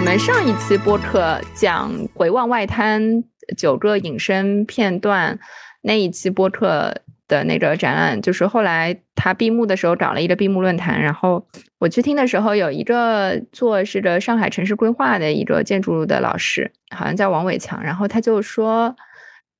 [0.00, 3.22] 我们上一期播客讲回望外滩
[3.54, 5.38] 九个隐身片段，
[5.82, 11.46] 那一期播客的那个展览，就是后来他闭幕的时候找了一个闭幕论坛，然后
[11.78, 18.96] 我去听的时候，有一个做是个上海城市规划的一个建筑的老师，好像叫王伟强，然后他就说，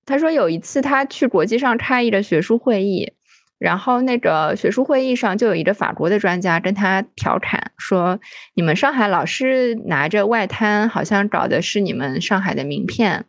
[0.07, 3.13] 他说有一次他去国际上开一个学术会议。
[3.61, 8.19] 然后那个学术会议上就有一个法国的专家跟他调侃说
[8.57, 13.27] ：“你们上海老是拿着外滩，好像搞的是你们上海的名片。”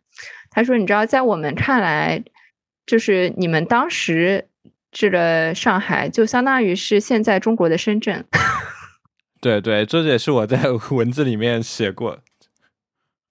[0.49, 2.23] 他说：“你知道，在我们看来，
[2.85, 4.47] 就是你们当时
[4.89, 8.23] 这个上海，就相当于是现在中国的深圳。
[9.41, 10.57] ”对对，这也是我在
[10.95, 12.19] 文字里面写过。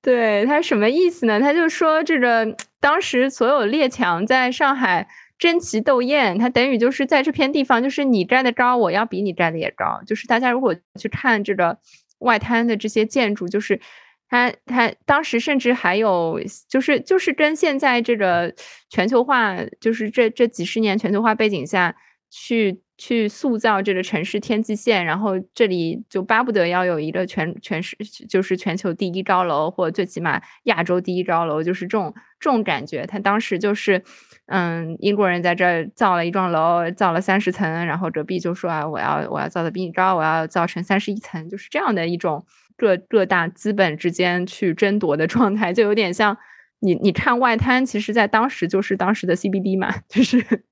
[0.02, 1.40] 对他什么意思呢？
[1.40, 5.08] 他就说这个当时所有列强在上海。
[5.40, 10.02] 争奇斗艳，它等于就是在这片地方，就是你站的高，我要比你站的也高。
[10.06, 11.78] 就是大家如果去看这个
[12.18, 13.80] 外滩的这些建筑，就是
[14.28, 16.38] 它它当时甚至还有，
[16.68, 18.54] 就是就是跟现在这个
[18.90, 21.96] 全球化，就是这这几十年全球化背景下
[22.30, 27.96] 去去塑造这个城市天际线，然后这里就巴不得要有一个全全市
[28.28, 33.06] 就是全球第一高楼，或最起码亚洲第一高楼，就是这种这种感觉。
[33.06, 34.04] 他当时就是。
[34.52, 42.44] 嗯，英国人在这儿造了一幢楼，造了三十层，然后隔壁就说啊，我要我要造的比你高，我要造成三十一层，就是这样的一种
[42.76, 46.36] 各各大资本之间去争夺的状态，就有点像
[46.80, 50.64] 你你看外滩，其实在当时就是当时的 CBD 嘛，就是，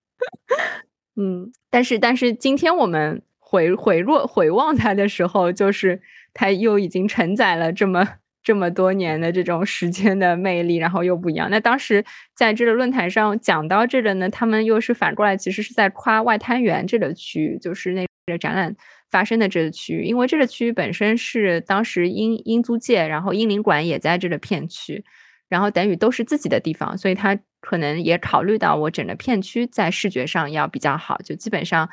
[1.14, 6.02] 嗯，但是但是今天我们回回落回望它的时候，就是
[6.34, 8.08] 它又已经承载了这么。
[8.48, 11.50] 这么多年的这种时间的魅力，然后又不一样。
[11.50, 12.02] 那当时
[12.34, 18.74] 在这个论坛上讲到这个呢，他们又是反过来，其实是在夸外滩源这个区域，就是那个展览
[19.10, 25.04] 发生的这个区域，因为这个区域本身是当时英英租界，然后英领馆也在这个片区，
[25.50, 31.90] 然后等于都是自己的地方，所以他可能也考虑到我整个片区在视觉上要比较好，就基本上。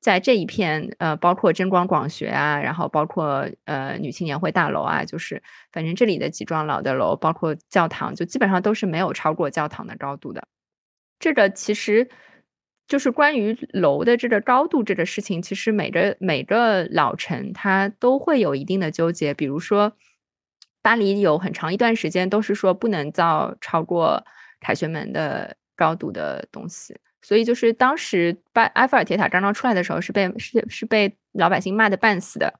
[0.00, 5.42] 在这一片，呃，包括真光广学啊，然后包括呃女青年会大楼啊，就是
[5.72, 10.46] 反正这里的几幢老的楼，包括教堂，就基本上都是没有超过教堂的高度的。
[11.18, 12.08] 这个其实
[12.86, 19.34] 就是关于楼的这个高度这个事情，其实每个每个老城它都会有一定的纠结。
[19.34, 19.94] 比如说，
[20.80, 24.24] 巴黎有很长一段时间都是说不能造超过
[24.60, 26.96] 凯旋门的高度的东西。
[27.28, 32.54] 所以就是当时巴埃菲尔铁塔刚刚出来的时候，是被是是被老百姓骂的半死的。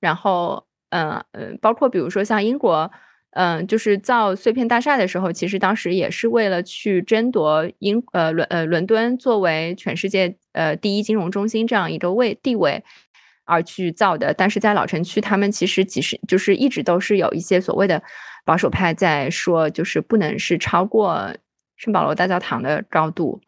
[0.00, 2.90] 然后，嗯嗯，包括比如说像英国，
[3.32, 12.82] 嗯，就是造碎片大厦的时候，其实当时也是为了去争夺英呃伦呃伦敦作为全世界呃第一金融中心这样一个位地位
[13.44, 14.32] 而去造的。
[14.32, 18.02] 但是在老城区，他们其实几十就是一直都是有一些所谓的
[18.46, 21.36] 保守派在说，就是不能是超过
[21.76, 23.42] 圣保罗大教堂的高度。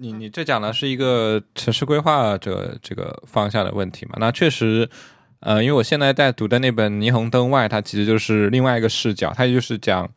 [0.00, 4.12] 你你这讲的是一个城市规划者这个方向的问题嘛？
[4.18, 4.88] 那确实，
[5.40, 10.08] 呃，因为我现在在读的那本《霓虹灯外》，它其实就是另外一个视角，它就是讲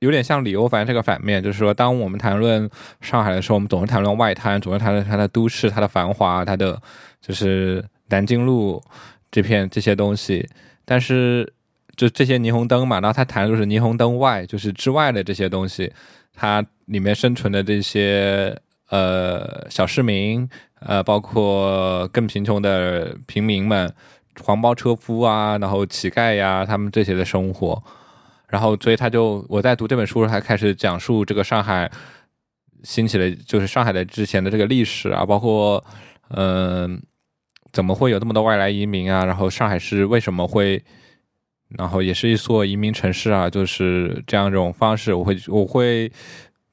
[0.00, 2.68] 有点像李欧凡这个反面，就是说，当我们谈论
[3.00, 6.80] 上海的时候，我们总是谈论外滩，总是谈论它的都市、它的繁华、它的
[7.20, 8.82] 就是南京路
[9.30, 10.46] 这片这些东西，
[10.84, 11.52] 但是
[11.96, 15.92] 就这些霓虹灯嘛，然后他谈的就是霓虹灯外，就是之外的这些东西。
[16.36, 18.54] 它里面生存的这些
[18.90, 20.46] 呃小市民，
[20.80, 23.92] 呃，包括更贫穷的平民们，
[24.44, 27.82] 黄包车夫啊，然后乞丐呀，他们这些的生活，
[28.48, 31.90] 然后所以他就我在读这本书时候，还开始讲述这个上海
[32.84, 35.82] 兴起的，就是上海的之前的这个历史啊，包括
[36.28, 37.02] 嗯，
[37.72, 40.84] 怎么会有这么多外来移民啊，然后上海市为什么会。
[41.68, 46.10] 然后也是一座移民城市啊，就是这样一种方式，我会我会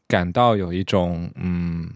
[0.07, 1.89] 感到有一种嗯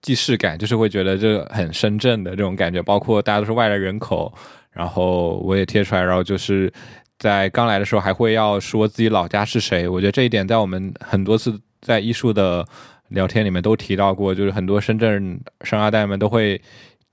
[0.00, 4.32] 既视感，就是会觉得这很深圳的这种感觉，包括大家都是外来人口，
[4.70, 6.72] 然后我也贴出来，然后就是
[7.18, 12.64] 在刚来的时候还会要说自己老家是谁，我觉得这一点在我们很多次在艺术的
[13.08, 16.60] 聊天里面都提到过，就是很多深圳生二代们都会。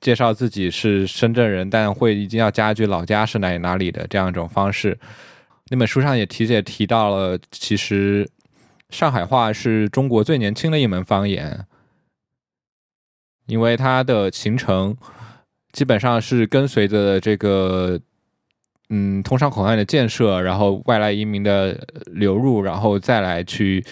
[0.01, 4.97] 介绍自己是深圳人，但会一定要加一句老家是哪哪里的这样一种方式。
[5.69, 8.27] 那本书上也提也提到了，其实
[8.89, 11.65] 上海话是中国最年轻的一门方言，
[13.45, 14.95] 因为它的形成
[15.71, 17.99] 基本上是跟随着这个
[18.89, 23.85] 嗯通商口岸的建设，然后外来移民的流入，然后再来去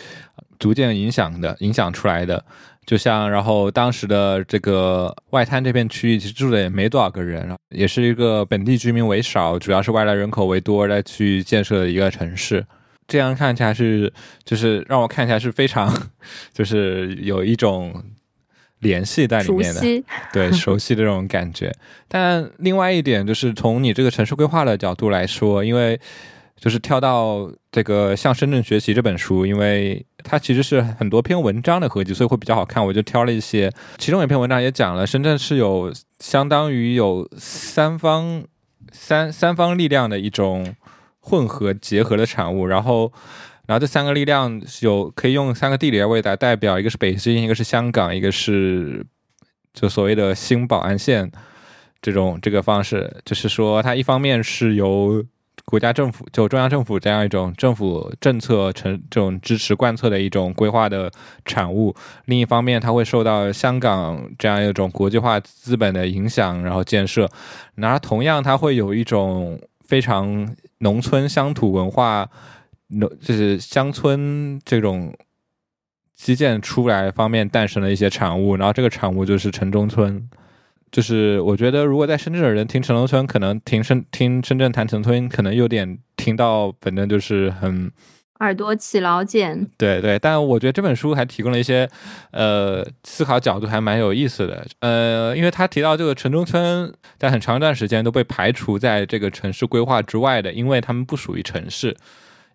[0.58, 2.44] 逐渐影响的影响出来的。
[2.88, 12.66] 就像，然后当时的这个外滩这片区域，其实住的也没多少个人，也是一个本地居民为少，主要是外来人口为多来去建设的一个城市。
[13.06, 14.12] 这样看起来是，
[14.46, 15.94] 就是让我看起来是非常，
[16.54, 17.94] 就是有一种
[18.80, 19.82] 联系在里面的，
[20.32, 21.76] 对，熟悉的这种感觉。
[22.08, 26.00] 但另外一点就是，从你这个城市规划的角度来说，因为。
[26.60, 32.84] 就是跳到这个向深圳学习这本书，因为它其实是很多篇文章的合集，所以会比较好看。
[32.84, 38.44] 我就挑了一些，其中一篇文章也讲了深圳是有相当于有三方
[38.92, 40.76] 三三方力量的一种
[41.20, 42.66] 混合结合的产物。
[42.66, 43.14] 然后，
[43.68, 49.06] 然后这三个力量有可以用三个地理位来代表，一个是北京，一个是香港，一个是
[49.74, 51.32] 就所谓的新宝安县
[52.02, 55.24] 这种这个方式，就是说它一方面是由
[55.66, 61.12] 国家政府就中央政府这样一种政府政策成这种支持贯彻的一种规划的
[61.44, 61.94] 产物，
[62.26, 67.30] 另一方面，它会受到香港这样一种国际化资本的影响，然后建设。
[67.76, 72.30] 然而，同样，它会有一种非常农村乡土文化，
[72.88, 75.14] 农就是乡村这种
[76.16, 78.56] 基建出来方面诞生的一些产物。
[78.56, 80.30] 然后，这个产物就是城中村。
[80.92, 87.92] 就是我觉得，如果在深圳的人听城中村，可能听深听深圳谈城中村，可能有点听到，反正就是很
[88.40, 89.70] 耳朵起老茧。
[89.78, 91.90] 对对，但我觉得这本书还提供了一些
[92.32, 94.66] 呃思考角度，还蛮有意思的。
[94.80, 101.96] 呃，因为他提到这个城中村在很长一段时间都被排除在这个城市规划之外的，因为他们不属于城市，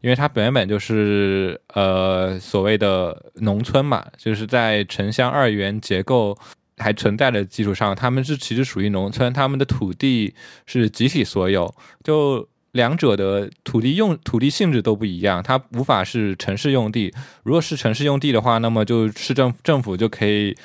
[0.00, 6.36] 因为它原本就是呃所谓的农村嘛，就是在城乡二元结构。
[6.82, 10.34] 还存在的基础上，他们是其实属于农村，他们的土地
[10.66, 17.14] 是集体所有，就两者的土地用土地性质都不一样，它无法是城市用地。
[17.44, 20.56] 如果是城市用地的话，那么就市政政府就可以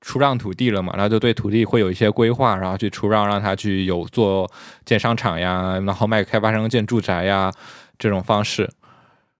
[0.00, 4.50] 出让土地了嘛，然后就对土地会有一些规划，然后去出让，让他去有做
[4.84, 7.52] 建商场呀，然后卖开发商建住宅呀
[7.98, 8.70] 这种方式。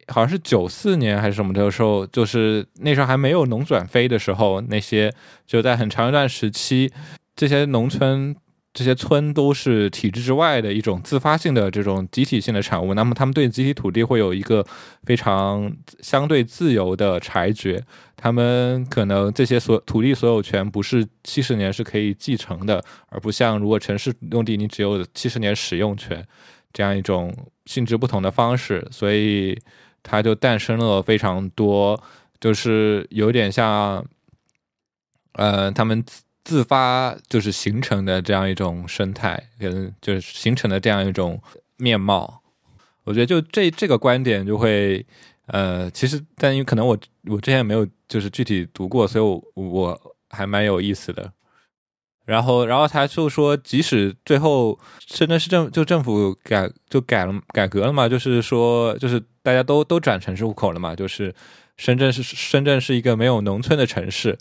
[0.08, 5.12] 好像是九四年还是什么的时候，就是那时候还没有农转非的时候，那些
[5.46, 6.90] 就在很长一段时期，
[7.34, 8.36] 这些农村、
[8.72, 12.94] 这些村都是体制之外的一种自发性的这种集体性的产物。
[12.94, 14.64] 那么他们对集体土地会有一个
[15.04, 17.82] 非常相对自由的裁决，
[18.16, 26.24] 他们可能这些所土地所有权不是七十年是可以继承的，而不像如果城市用地你只有七十年使用权
[26.72, 29.58] 这样一种性质不同的方式，所以。
[30.08, 32.00] 它就诞生了非常多，
[32.38, 34.06] 就是有点像，
[35.32, 41.42] 呃，他们自自发就是形成的这样一种生态，跟就是形成的这样一种
[41.76, 42.40] 面貌。
[43.02, 45.04] 我觉得就这这个观点就会，
[45.46, 51.32] 呃，其实但因为可能我我之前没有就是具体读过，所以我我还蛮有意思的。
[52.26, 54.76] 然后，然后他就说，即使最后
[55.06, 61.32] 深圳市政就政府改就改了改革了嘛，就是说，就是大家都都转城市户口了嘛，就是
[61.76, 64.36] 深圳是深圳是一个没有农村的城市，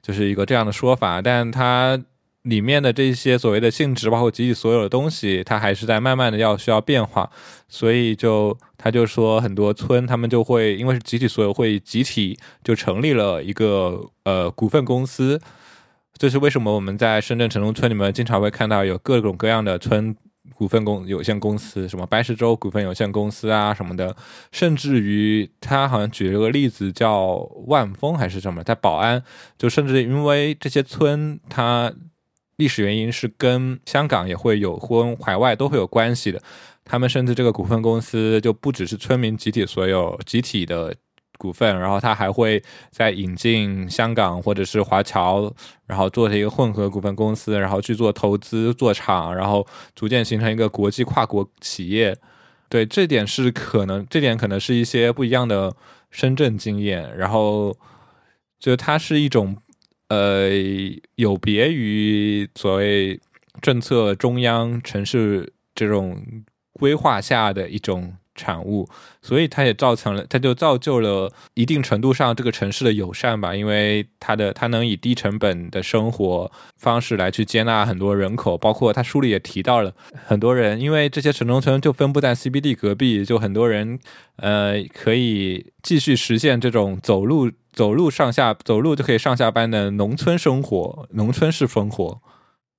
[0.00, 1.20] 就是一个这样的说法。
[1.20, 2.02] 但它
[2.44, 7.30] 里面的这些所谓的性质，包括集体所有的东西，它还是在慢慢的要需要变化。
[7.68, 15.38] 所以就他就说，很多村他们就会因为是集体所有，会集体就成立了一个呃股份公司。
[16.20, 20.14] 这是为什么我们在深圳城中村里面经常会看到有各种各样的村
[20.54, 24.14] 股份公有限公司，什么白石洲股份有限公司啊什么的，
[24.52, 27.36] 甚至于他好像举了个例子叫
[27.68, 29.24] 万丰还是什么，在宝安，
[29.56, 31.90] 就甚至因为这些村它
[32.56, 36.42] 历史原因是跟香港也会有或海外都会有关系的，
[36.84, 40.94] 他们甚至这个股份公司就不只是村民集体所有，集体的。
[41.40, 45.50] 股份，然后他还会再引进香港或者是华侨，
[45.86, 52.14] 然后做成一个混合股份公司，然后去做投资、做厂，然后逐渐形成一个国际跨国企业。
[52.68, 55.74] 对，这点是可能，这点可能是一些不一样的
[56.10, 57.16] 深圳经验。
[57.16, 57.74] 然后，
[58.58, 59.56] 就它是一种
[60.08, 60.50] 呃，
[61.14, 63.18] 有别于所谓
[63.62, 66.22] 政策中央城市这种
[66.74, 68.14] 规划下的一种。
[68.40, 68.88] 产物，
[69.20, 79.92] 所以它也造成了，它就造就了一定程度上这个城市的友善吧，因为它的它能以低成本的生活方式来去接纳很多人口，包括他书里也提到了
[80.26, 83.98] 很多人，因为这些城中村就分布在 CBD 隔壁，就很多人
[84.36, 92.20] 呃可以继续实现这种走路走路上下走路就可以上下班的农村生活，农村式生活。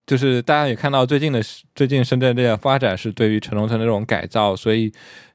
[0.07, 1.39] 就是大家也看到最近的
[1.75, 4.91] 最近深圳这个发展是对于城中村的这种改造，所以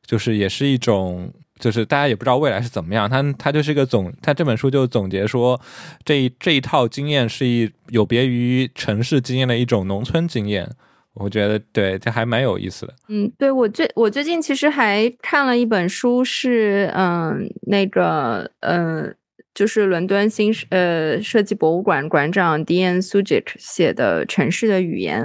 [0.06, 3.08] 就是也是一种就是大家也不知道未来是怎么样。
[3.08, 5.60] 他他就是一个总，他这本书就总结说，
[6.04, 10.70] 这一这一套经验是一有别于城市经验的一种农村经验。
[11.14, 12.94] 我觉得对，这还蛮有意思的。
[13.08, 19.10] 嗯，对我最我最近其实还看了一本书，是嗯那个呃
[19.54, 25.22] 就是伦敦新呃设计博物馆馆长 dan Sujic 写的《城市的语言》。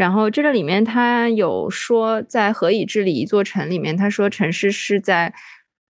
[0.00, 5.34] 然后这个里面他有说，在何以治理一座城里面，他说城市是在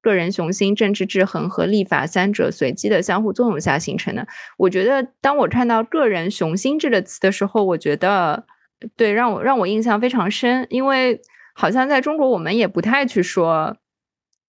[0.02, 4.28] 个人雄心、政治制衡和立法三者随机的相互作用下形成的。
[4.58, 8.48] 我觉得，当我看到“个人雄心”这个词的时候，我觉得
[8.96, 11.22] 对让我让我印象非常深，因为
[11.54, 13.78] 好像在中国我们也不太去说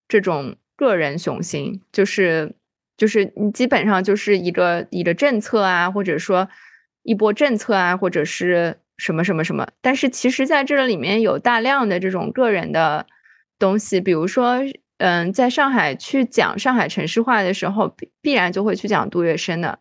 [0.09, 2.55] 这种个人雄心，就是
[2.97, 6.49] 就是你基本上就是一个一个政策啊，或者说
[7.02, 8.79] 一波政策啊，或者是。
[9.00, 9.66] 什么什么什么？
[9.80, 13.07] 但是其实，在这里面有大量的这种个人的
[13.59, 14.59] 东西，比如说，
[14.99, 19.78] 嗯，在上海去讲上海城市化的时候，必必然就会去讲杜月笙的，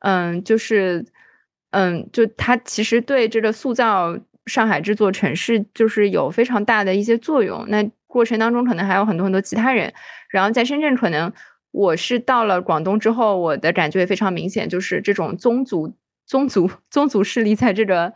[0.00, 1.06] 嗯，就是，
[1.70, 7.64] 嗯，就他其实对这个塑造上海这座城市，就是有非常大的一些作用。
[7.68, 9.94] 那过程当中，可能还有很多很多其他人。
[10.28, 11.32] 然后在深圳，可能
[11.70, 15.94] 我是到了广东之后，我的感觉也非常明显，就是这种宗族、
[16.26, 18.12] 宗族、宗族势力在这个。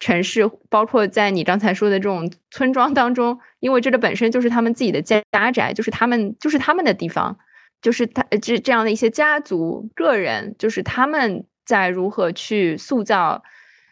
[0.00, 7.36] 城市包括在你刚才说的这种村庄当中，因为这个本身就是他们自己的家宅，就是他们就是他们的地方，
[7.82, 13.42] 就是他这这样的一些家族个人，就是他们在如何去塑造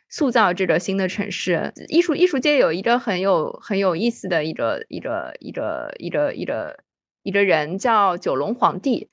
[0.08, 1.72] 塑造这个新的城市。
[1.88, 6.78] 艺术艺术界有一个很有很有意思的一个一个一个一个一个
[7.24, 9.10] 一个人叫九龙皇帝，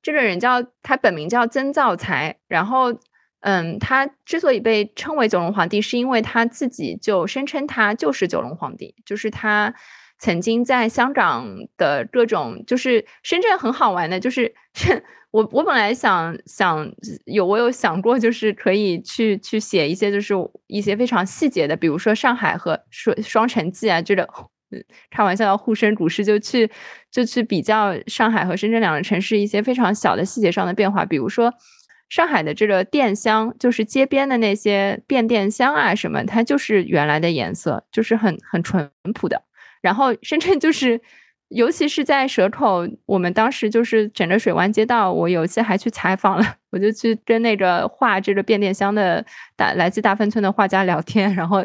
[0.00, 2.98] 这个人叫他本名叫曾造才，然后。
[3.40, 9.74] 嗯，他之所以被称为九龙皇帝，是因为他自己就声称他就是九龙皇帝，就是他
[10.18, 11.46] 曾经在香港
[11.78, 14.54] 的各种，就是深圳很好玩的，就是
[15.32, 16.92] 我我本来想想
[17.24, 20.34] 有我有想过，就是可以去去写一些就是
[20.66, 24.28] 一些非常细节的，比如说上海和双双城记啊，这个
[25.10, 26.70] 开玩笑要沪深股市，就去
[27.10, 31.54] 就去比较上海和深圳两个城市一些非常小的细节上的变化，比如说。
[32.10, 39.40] 上海的这个电箱，就是街边的那些变电箱啊，什么，它就是原来的颜色，就是很很淳朴的。
[39.80, 41.00] 然后深圳就是，
[41.48, 49.24] 尤其是在蛇口，我们当时就是整个水湾街道，我有一次还去采访了，我就去跟那个画这个变电箱的
[49.56, 51.64] 大来自大芬村的画家聊天，然后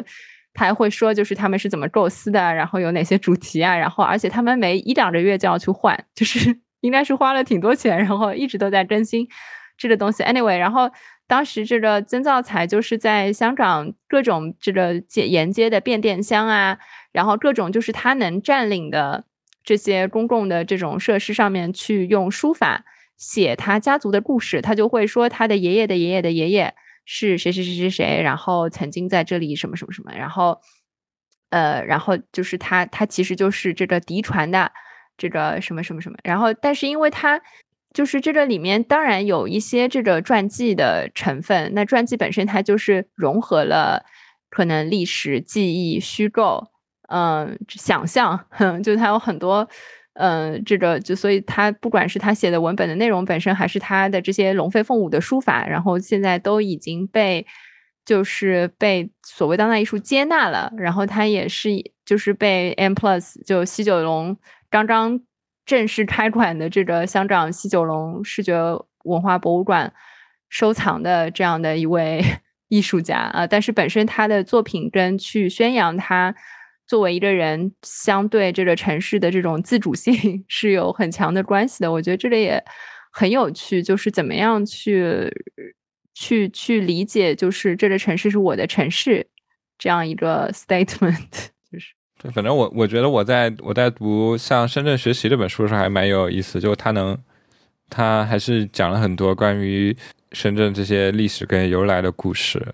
[0.54, 9.26] 他还会说，就是他们是怎么构思的，然后有哪些主题啊，然后而且他们每一两个月就要去换，就是 应该是花了挺多钱，然后一直都在更新。
[9.76, 10.90] 这个东西，anyway，然后
[11.26, 16.78] 当时这个曾造才就是在香港各种这个接沿街的变电箱啊，
[17.12, 19.24] 然后各种就是他能占领的
[19.62, 22.84] 这些公共的这种设施上面去用书法
[23.16, 30.60] 写他家族的故事，他就会说他的爷爷的爷爷的爷爷是谁谁谁谁谁，然后曾经在这里什么什么什么，然后
[31.50, 34.72] 呃，然后就是他他其实就是这个嫡传的
[35.18, 37.42] 这个什么什么什么，然后但是因为他。
[37.96, 44.04] 就是这个里面当然有一些这个传记的成分，那传记本身它就是融合了
[44.50, 46.68] 可能历史记忆、虚构，
[47.08, 49.66] 嗯，想象，哼 就它有很多，
[50.12, 57.46] 嗯，这个就所以它不管是他写的文本的内容本身，还是他的这些龙飞凤舞的书法，然后现在都已经被
[58.04, 61.70] 就是被所谓当代艺术接纳了，然后它也是
[62.04, 64.36] 就是被 M Plus 就西九龙
[64.68, 65.18] 刚刚。
[65.66, 68.54] 正式开馆的这个香港西九龙视觉
[69.04, 69.92] 文化博物馆
[70.48, 72.24] 收藏的这样的一位
[72.68, 76.34] 艺术家啊，但是本身他的作品跟去宣扬他
[76.86, 81.90] 作为一个人相对这个城市的这种自主性 是有很强的关系的。
[81.90, 82.64] 我觉得这里也
[83.12, 85.28] 很有趣，就是怎么样去
[86.14, 89.26] 去去理解，就是这个城市是我的城市
[89.78, 91.94] 这样一个 statement 就是。
[92.32, 97.16] 反正我我觉得我在我在读像《深圳学习》这本书的时候还蛮有意思，就他能，
[97.88, 99.96] 他还是讲了很多关于
[100.32, 102.64] 深圳这些历史跟由来的故事。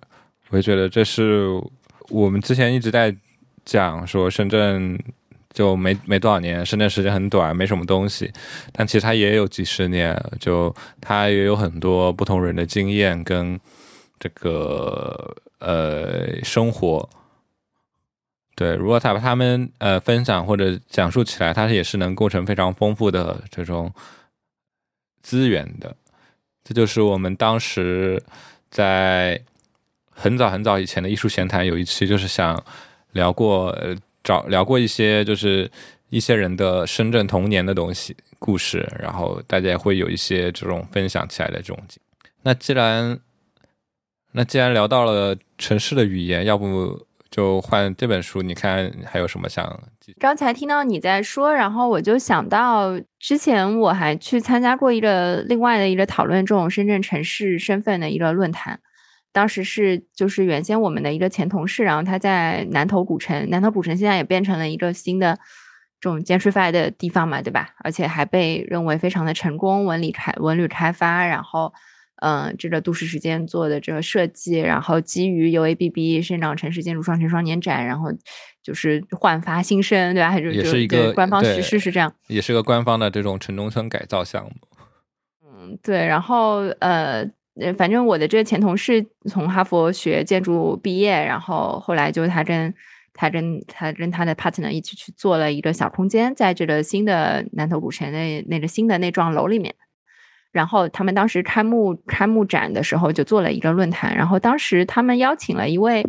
[0.50, 1.49] 我觉得这是
[2.09, 3.14] 我们之前一直在
[3.64, 4.99] 讲说深圳
[5.52, 8.32] 就没没多少年，深圳时间很短，没什么东西，
[8.73, 13.59] 但其实它也有几十年，就它也有很多不同人的经验跟
[14.18, 17.09] 这个呃生活。
[18.54, 23.92] 对，如果他把他们呃分享或者讲述起来，它也是能构成非常丰富的这种
[25.23, 25.97] 资源的。
[26.62, 28.23] 这就是我们当时
[28.71, 29.40] 在
[30.11, 32.62] 很早很早以前的艺术闲谈有一期，就是想
[33.12, 35.68] 聊过呃找聊过一些就是
[36.11, 41.78] 一些人的深圳童年的东西故事，然后大家也会有一些这种分享起来的这种。
[42.42, 43.18] 那既然
[44.32, 48.42] 那既然聊到了城市的语言，要不就换这本书？
[48.42, 49.80] 你看还有什么想？
[50.20, 58.78] 刚才听到你在说，然后我就想到之前我还去参加过一个另外的一个讨论这种深圳城市身份的一个论坛。
[59.32, 65.38] 当时是就是原先我们的一个前同事，然后他在南头古城，南头古城现在也变成了一个新的
[65.98, 67.70] 这种 gentrify 的地方嘛，对吧？
[67.78, 71.72] 而且还被认为非常的成功，文旅开文旅开发，然后
[72.23, 78.11] 嗯，这个都市时间做的这个设计，然后基于 UABB 生长城市建筑双城双年展，然后
[78.62, 80.38] 就是焕发新生，对吧？
[80.38, 84.50] 也是一个官方实事是这样，也是个官方的这种城中村改造项目。
[85.45, 87.29] 嗯，对，然后呃。
[87.61, 92.73] 呃，反正我的这个前同事从哈佛学建筑毕业，然后后来就他跟
[93.12, 99.75] 他跟他跟他的 partner 一起去做了一个小空间，在这个新的南头古城那那个新的那幢楼里面。
[100.52, 106.06] 然后他们当时开幕开幕展的时候就做了一个论坛，然后当时他们邀请了一位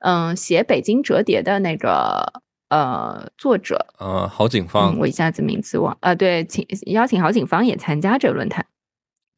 [0.00, 8.66] 嗯写《北京折叠》的那个呃作者，呃郝景芳，我一下子名字忘呃对，请邀请郝景芳也参加这个论坛。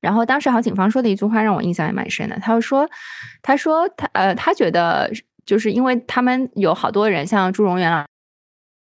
[0.01, 2.89] 然后当时郝景芳说的一句话让我印象也蛮深的，他就说，
[3.43, 5.13] 他说他呃他觉得
[5.45, 8.07] 就是因为他们有好多人像朱荣元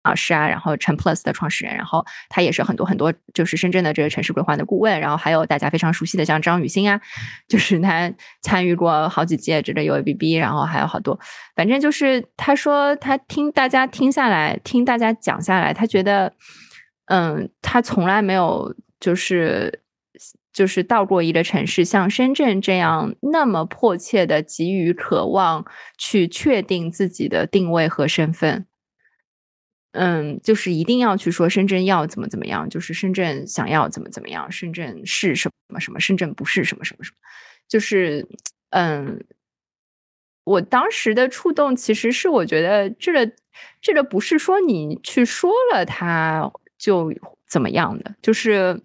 [0.04, 7.00] 老师啊，然后陈 Plus 的创始人，然后他也是很多很多就是深圳的这个城市规划的顾问，然后还有大家非常熟悉的像张雨欣啊，
[7.48, 11.20] 就是他参与过好几届这个 UABB，然后还有好多，
[11.56, 16.34] 反正就是他说他听大家听下来，听大家讲下来，他觉得
[17.06, 19.80] 嗯他从来没有就是。
[20.54, 25.66] 就是到过一个城市，像深圳这样那么迫切的急于渴望
[25.98, 28.66] 去确定自己的定位和身份，
[29.94, 37.18] 嗯，就是一定要去说深圳要怎么怎么样，就是深圳想要怎么怎么样，深圳是什么什么，深圳不是什么什么什么，
[37.68, 38.28] 就是
[38.70, 39.24] 嗯，
[40.44, 43.32] 我当时的触动其实是我觉得这个
[43.82, 47.14] 这个不是说你去说了它就
[47.48, 48.82] 怎么样的，就是。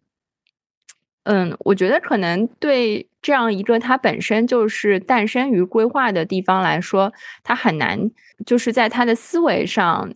[1.29, 8.13] 嗯，我觉得可能对这样一个它本身就是诞生于规划的地方来说，它很难，
[8.47, 10.15] 就是在它的思维上，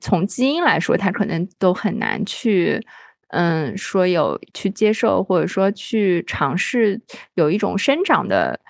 [0.00, 2.80] 从基因来说，它可能都很难去，
[3.28, 7.00] 嗯，说有去接受或者说去尝试
[7.34, 8.60] 有一种生长的，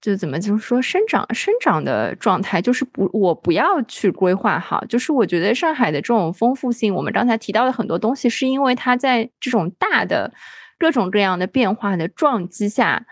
[0.00, 10.32] 就怎么就是说生长生长的状态，就是不，我不要去规划好，就是我觉得上海的这种丰富性，我们刚才提到的很多东西，是因为它在这种大的。
[10.78, 13.06] 各种各样的变化的撞击下，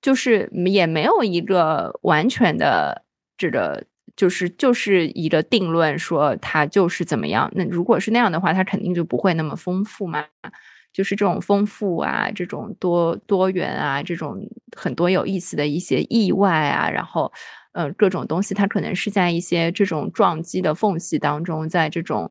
[0.00, 3.04] 就是也没有一个完全的
[3.36, 3.84] 这个，
[4.16, 7.50] 就是就是一个定论说它就是怎么样。
[7.54, 10.24] 那如果是那样的话，它肯定就不会那么丰富嘛。
[10.92, 14.38] 就是这种丰富啊，这种多多元啊，这种
[14.76, 17.32] 很多有意思的一些意外啊，然后
[17.72, 22.30] 呃各种东西，它可能是在一些这种撞击的缝隙当中，在这种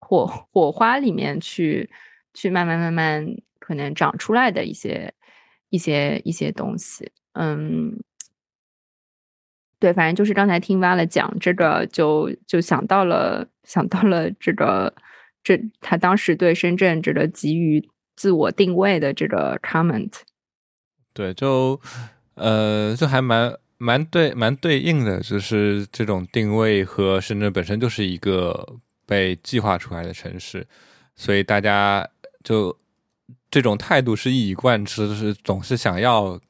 [0.00, 1.90] 火火花里面去
[2.34, 3.36] 去慢慢慢慢。
[3.64, 5.14] 可能长出来的一些
[5.70, 8.02] 一些一些东西，嗯，
[9.82, 14.94] 对，反正就是刚才听挖了讲这个，就就想到了想到了这个
[15.42, 17.82] 这他当时对深圳这个给予
[18.14, 20.12] 自我定位的这个 comment，
[21.12, 21.80] 对，就
[22.36, 30.64] 呃，就还蛮蛮对蛮对应的，就是这种定位和深圳本身就是一个被计划出来的城市，
[31.16, 32.08] 所以大家
[32.44, 32.78] 就。
[33.50, 36.40] 这种态度是一以贯之，就是总是想要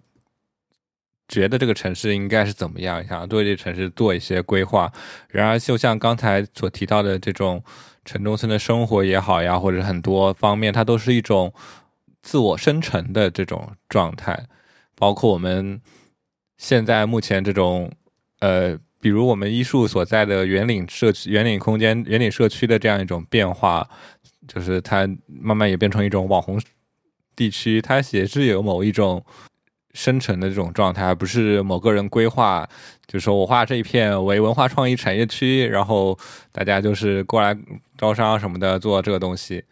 [1.32, 4.92] 觉得这个城市应该是怎么样，想要对这个城市做一些规划。
[5.30, 7.64] 然而，就像刚才所提到的这种
[8.04, 11.50] 城中村的生活也好呀，或者很多方面，它都是一种
[12.20, 14.46] 自我生成的这种状态。
[14.94, 15.80] 包括我们
[16.58, 17.90] 现在目前这种，
[18.40, 23.88] 呃，比如我们医术所在的圆岭社区、圆岭空间、圆岭社区的这样一种变化，
[24.46, 26.60] 就是它慢慢也变成一种网红。
[27.34, 29.24] 地区，它也是有某一种
[29.92, 32.68] 生成的这种状态，不是某个人规划，
[33.06, 36.18] 就是说我画这一片为文化创意产业区，然后
[36.50, 37.56] 大家就是过来
[37.96, 39.64] 招商什么的做这个东西。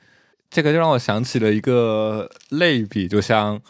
[0.51, 3.61] 这个就让我想起了一个类比，就像，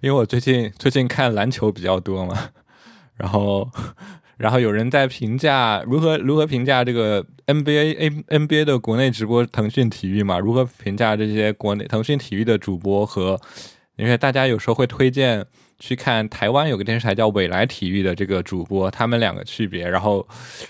[0.00, 2.50] 因为我最近最近看篮球比较多嘛，
[3.16, 3.70] 然后。
[4.36, 10.40] 然后有人在评价如何如何评价这个 NBA A NBA 的国内直播腾讯体育嘛？
[10.40, 13.40] 如何评价这些国内腾讯体育的主播和？
[13.96, 15.44] 因为大家有时候会推荐
[15.78, 19.88] 去看台湾有个电视台叫未来体育的这个主播，他们两个区别。
[19.88, 20.26] 然后，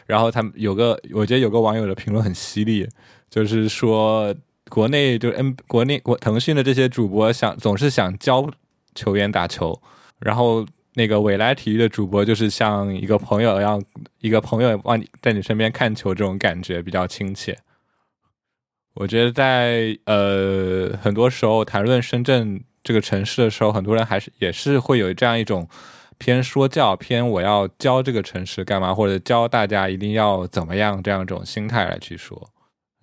[0.06, 2.88] 然后他们有个我觉得有个网友的评论很犀利，
[3.30, 4.34] 就是说
[4.68, 8.50] 国内就 N 国内国腾讯的这些主播想总是想教
[8.94, 9.80] 球员打球，
[10.20, 13.82] 然后那个未来体育的主播就是像一个朋友一样，
[14.20, 17.56] 一个朋友往你在你身边看球这种感觉比较亲切。
[18.94, 25.66] 我觉得在呃很多时候谈论深圳这个城市的时候，很多人还是也是会有这样一种
[26.18, 32.50] 偏说教、偏我要教这个城市干嘛，或者教大家一定要怎么样这样一种心态来去说。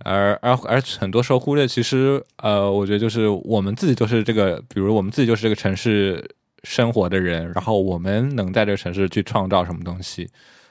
[0.06, 6.24] 而而而很多时候忽略，其实呃，我觉得就是我们自己都是这个，比如我们自己就是这个城市
[6.64, 10.30] 生活的人，然后我们能在这个城市去创造什么东西，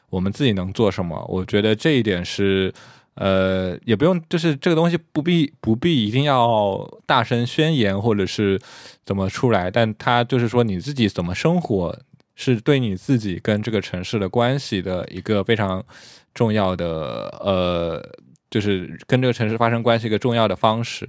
[0.08, 2.72] 我们自己能做什么，我觉得这一点是。
[3.14, 8.58] 呃，也不用，就是这个东西不必不必一定要大声宣言或者是
[9.04, 11.98] 怎么出来，但它就是说你自己怎么生活，
[12.34, 15.84] 是对你自己跟这个城市的关系的一个非常
[16.32, 18.02] 重要的呃，
[18.48, 21.06] 就是跟这个城市发生关系一个重要的方式。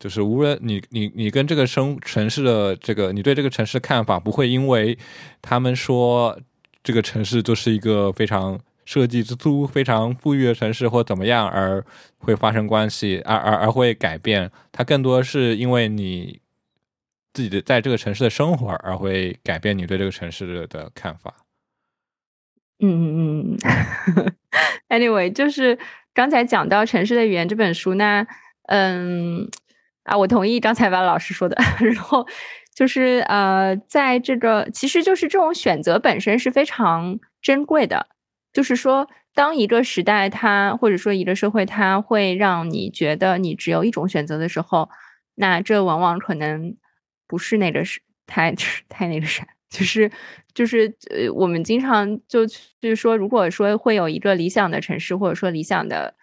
[0.00, 4.98] 就是无论你你你跟这个生城市的这个你对这个城市看法，不会因为
[5.40, 6.36] 他们说
[6.82, 8.58] 这个城市就是一个非常。
[8.84, 11.84] 设计之都非常富裕的城市或怎么样而
[12.18, 16.40] 会发生关系，而而而会改变，它更多是因为你
[17.32, 21.34] 自己的在这个城市的生活而会改变你对这个城市的看法。
[22.80, 24.32] 嗯嗯嗯，
[24.88, 25.78] Anyway，就是
[26.12, 28.26] 刚才讲到《城市的语言》这本书，那
[28.66, 29.48] 嗯
[30.02, 32.26] 啊，我同意刚才王老师说的， 然后
[32.74, 38.08] 就是呃，在这个其实就是这种选择本身是非常珍贵的。
[38.54, 44.88] 就是说，当一个时代它或者说一个社会它会让你觉得你只有一种选择的时候，
[45.34, 46.76] 那这往往可能
[47.26, 48.54] 不是那个是太
[48.88, 50.10] 太那个啥，就是
[50.54, 52.54] 就是呃，我们经常就就
[52.88, 56.14] 是说，如果说会有一个理想的城市或者说理想的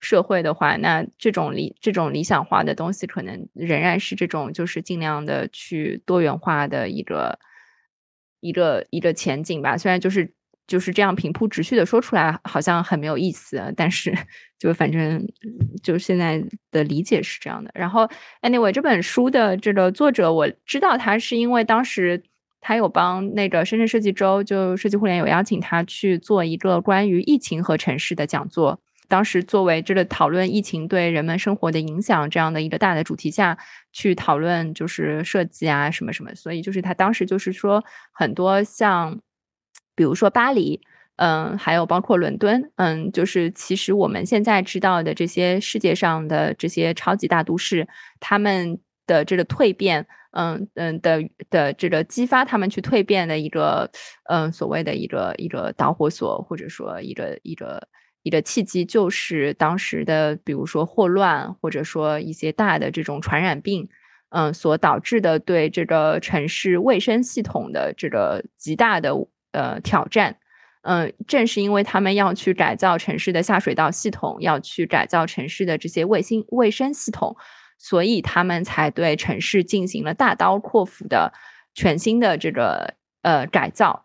[0.00, 7.38] 社会的话，那这种理这种理想化的东西，可能仍然是这种就是尽量的去多元化的一个
[8.40, 9.78] 一个一个前景吧。
[9.78, 10.32] 虽然就是。
[10.66, 13.72] 就是这样平铺直叙的说出来，好像很没有意思。
[13.76, 14.12] 但是，
[14.58, 15.24] 就反正
[15.82, 17.70] 就现在的理解是这样的。
[17.72, 18.08] 然后
[18.42, 22.20] ，anyway，这本书的这个作者，我知道他是因为当时
[22.60, 28.80] 他有帮那个深圳设计周，就设计互联有邀请他去做一个关于疫情和城市的讲座。
[29.06, 33.56] 当时作为这个讨论疫情对人们生活的影响这样的一个大的主题下
[33.92, 36.34] 去讨论，就是设计啊什么什么。
[36.34, 39.20] 所以，就是他当时就是说很多像。
[39.96, 40.80] 比如说巴黎，
[41.16, 47.88] 嗯，还有包括伦敦，嗯，就是其实我们现在知道的这些世界上的这些超级大都市，
[48.20, 53.90] 他们的这个蜕变，嗯嗯的的这个激发他们去蜕变的一个，
[54.28, 57.88] 嗯，所谓的一个一个导火索，或者说一个一个
[58.22, 63.88] 一个契机，就是当时的比如说霍乱，或者说一些大的这种传染病，
[64.28, 69.14] 嗯，所导致的对这个城市卫生系统的这个极大的。
[69.56, 70.36] 呃，挑战，
[70.82, 77.34] 嗯，正是因为他们要去改造城市的下水道系统，要去改造城市的这些卫星卫生系统，
[77.78, 81.32] 所以他们才对城市进行了大刀阔斧的
[81.72, 84.04] 全新的这个呃改造。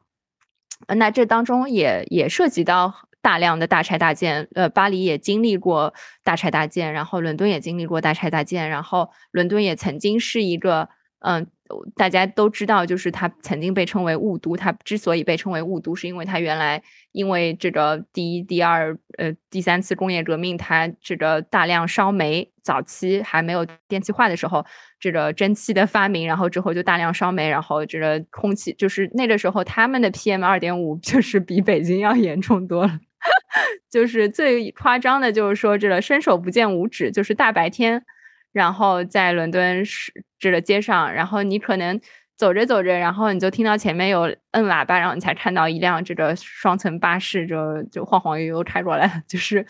[0.87, 10.87] 那这当中也也涉及到大量的大拆大建，呃，巴黎也经历过大拆大建，然后伦敦也经历过大拆大建，然后伦敦也曾经是一个
[11.19, 11.47] 嗯。
[11.95, 14.55] 大家都知道，就是它曾经被称为雾都。
[14.55, 16.81] 它之所以被称为雾都，是因为它原来
[17.11, 24.65] 因为这个第一、第二、呃第三次工业革命，它这个大量烧煤，早期还没有电气化的时候，
[24.99, 32.99] 这个蒸汽的发明，然后之后就大量烧煤，然后这个空气就是那个时候他们的 PM 二点五 就是比北京要严重多了。
[33.91, 38.03] 就是最夸张的，就是说这个伸手不见五指，就是大白天。
[38.51, 41.99] 然后在伦敦市这个街上，然后你可能
[42.37, 49.65] 走着走着，然后你就听到前面有摁喇叭，然后你才看到一辆这个双层巴士就就晃晃悠悠开过来， 就是，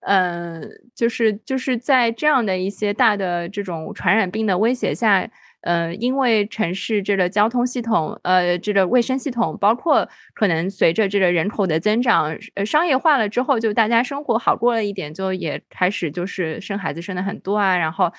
[0.00, 0.62] 嗯，
[0.94, 5.28] 就是就是在这样的一些大的这种传染病的威胁下。
[5.64, 18.12] 呃，因为城市这个交通系统，呃，这个卫生系统，包括可能随着这个人口的增长，呃，商业化了之后，就大家生活好过了一点，就也开始就是生孩子生的很多啊，然后，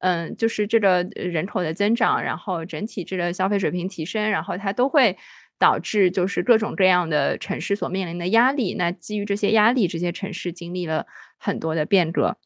[0.00, 5.16] 嗯，就是这个人口的增长，然后整体这个消费水平提升，然后它都会
[5.58, 8.74] 导致就是各种各样的城市所面临的压力。
[8.74, 11.06] 那基于这些压力，这些城市经历了
[11.38, 12.36] 很多的变革。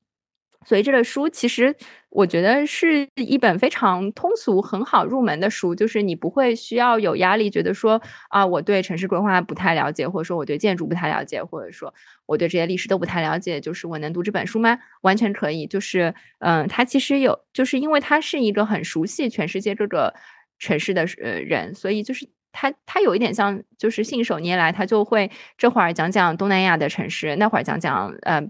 [0.64, 1.74] 所以这个书其实
[2.10, 8.00] 我觉得是一本非常通俗、很好入门的书，就是你不会需要有压力，觉得说
[8.30, 11.92] 啊，我对城市规划不太了解，或者说我对建筑不太了解，或者说
[12.26, 14.78] 我对这些历史都不太了解，就是我能读这本书吗？
[15.02, 15.66] 完全可以。
[15.66, 20.14] 就是，嗯，它其实有，就是因为他是一个很熟悉全世界各个
[20.58, 22.28] 城市的呃人，所以就是。
[22.56, 28.40] 他他有一点像，就是信手拈来，他就会这会儿讲讲东南亚的城市，那会儿讲讲呃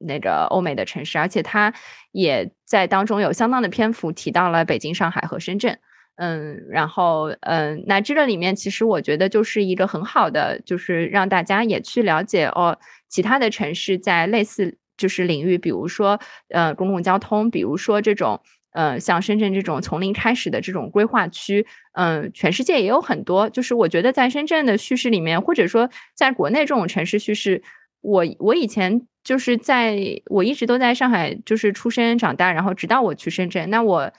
[0.00, 1.72] 那个欧美的城市，而且他
[2.10, 5.78] 也在当中有相当的篇幅提到了北京、上海和深圳，
[6.16, 12.76] 嗯，然后嗯，那这个里面其实我觉得就是一个很好的，就是让大家也去了解哦，
[13.08, 18.40] 其他的城市在类似就是领域，比如说呃公共交通，比如说这种。
[18.72, 23.48] 呃，像深圳这种从零开始的这种规划区，嗯，全世界也有很多。
[23.50, 27.62] 就是我觉得在深圳的叙事里面，或者说在国内这种城市叙事，
[28.00, 33.68] 我我以前就是在我一直都在上海，就是出生长大，然后直到我去深圳。
[33.68, 34.10] 那我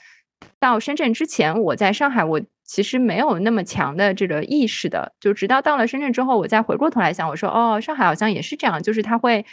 [0.60, 5.14] 到深圳之前，我在上海，我其实没有那么强的这个意识的。
[5.20, 9.46] 就直到到了深圳之后，我再回过头来想，我说哦，上海好像也是这样，就是他会。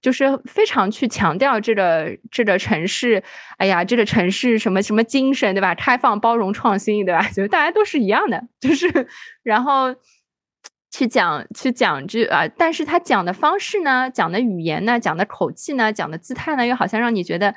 [0.00, 3.22] 就是非常去强调这个这个城市，
[3.56, 5.74] 哎呀，这个城市什么什么精神，对吧？
[5.74, 7.28] 开放、包容、创新，对吧？
[7.34, 9.08] 就大家都是一样的，就是
[9.42, 9.94] 然后
[10.90, 17.54] 去讲去讲这啊，但是他讲的方式呢，讲的语言呢，讲的口气呢，讲的姿态呢，又好像让你觉得。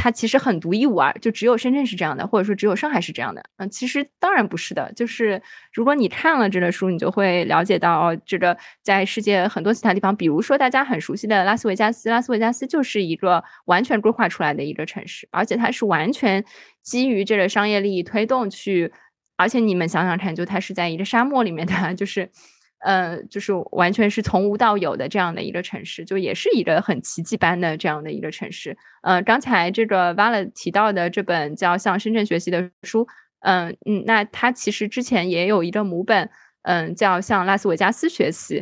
[0.00, 3.44] 它其实很独一无二，就只有深圳是这样的，或者说只有上海是这样的。
[3.56, 16.44] 嗯，其实当然不是的，就是如果你看了这个书，你就会了解到，这个在世界很多其他地方，比如说大家很熟悉的拉斯维加斯，拉斯维加斯就是一个完全规划出来的一个城市，而且它是完全
[16.80, 18.92] 基于这个商业利益推动去，
[19.36, 22.30] 而且你们想想看，就它是在一个沙漠里面的， 就是。
[22.80, 28.76] 呃，就是完全是从无到有的这样的一个城市，就也是一个很奇迹般的这样的一个城市。
[29.02, 33.06] 呃，刚才这个 Val 提到的这本叫《向深圳学习》的书，
[33.40, 36.30] 嗯嗯，那他其实之前也有一个母本，
[36.62, 38.60] 嗯，叫《向拉斯维加斯学习》。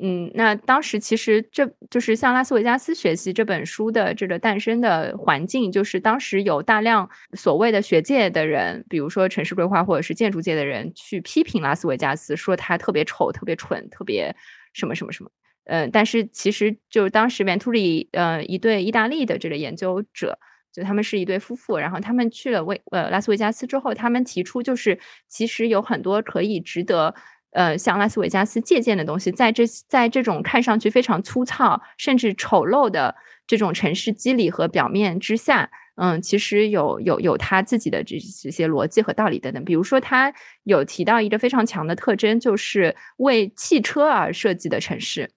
[0.00, 14.34] 嗯，那当时其实这就是向拉斯维加斯学习这本书的这个诞生的环境，就是当时有大量所谓的学界的人，比如说城市规划或者是建筑界的人，去批评拉斯维加斯，说它特别丑、特别蠢、特别
[14.72, 15.30] 什么什么什么。
[15.66, 20.36] 嗯，但是其实就当时 Venturi 呃一对意大利的这个研究者，
[20.72, 27.14] 就他们是一对夫妇，然后他们去了维呃拉斯维加斯之后，他们提出就是其实有很多可以值得。
[27.54, 33.14] 呃，像拉斯维加斯借鉴的东西，在这在这种看上去非常粗糙甚至丑陋的
[33.46, 39.64] 这种城市机理和表面之下，嗯，其实有有有他自己的这这些逻辑和道理等等。
[39.64, 45.30] 比如说，他有提到一个非常强的特征，就是为汽车而设计的城市。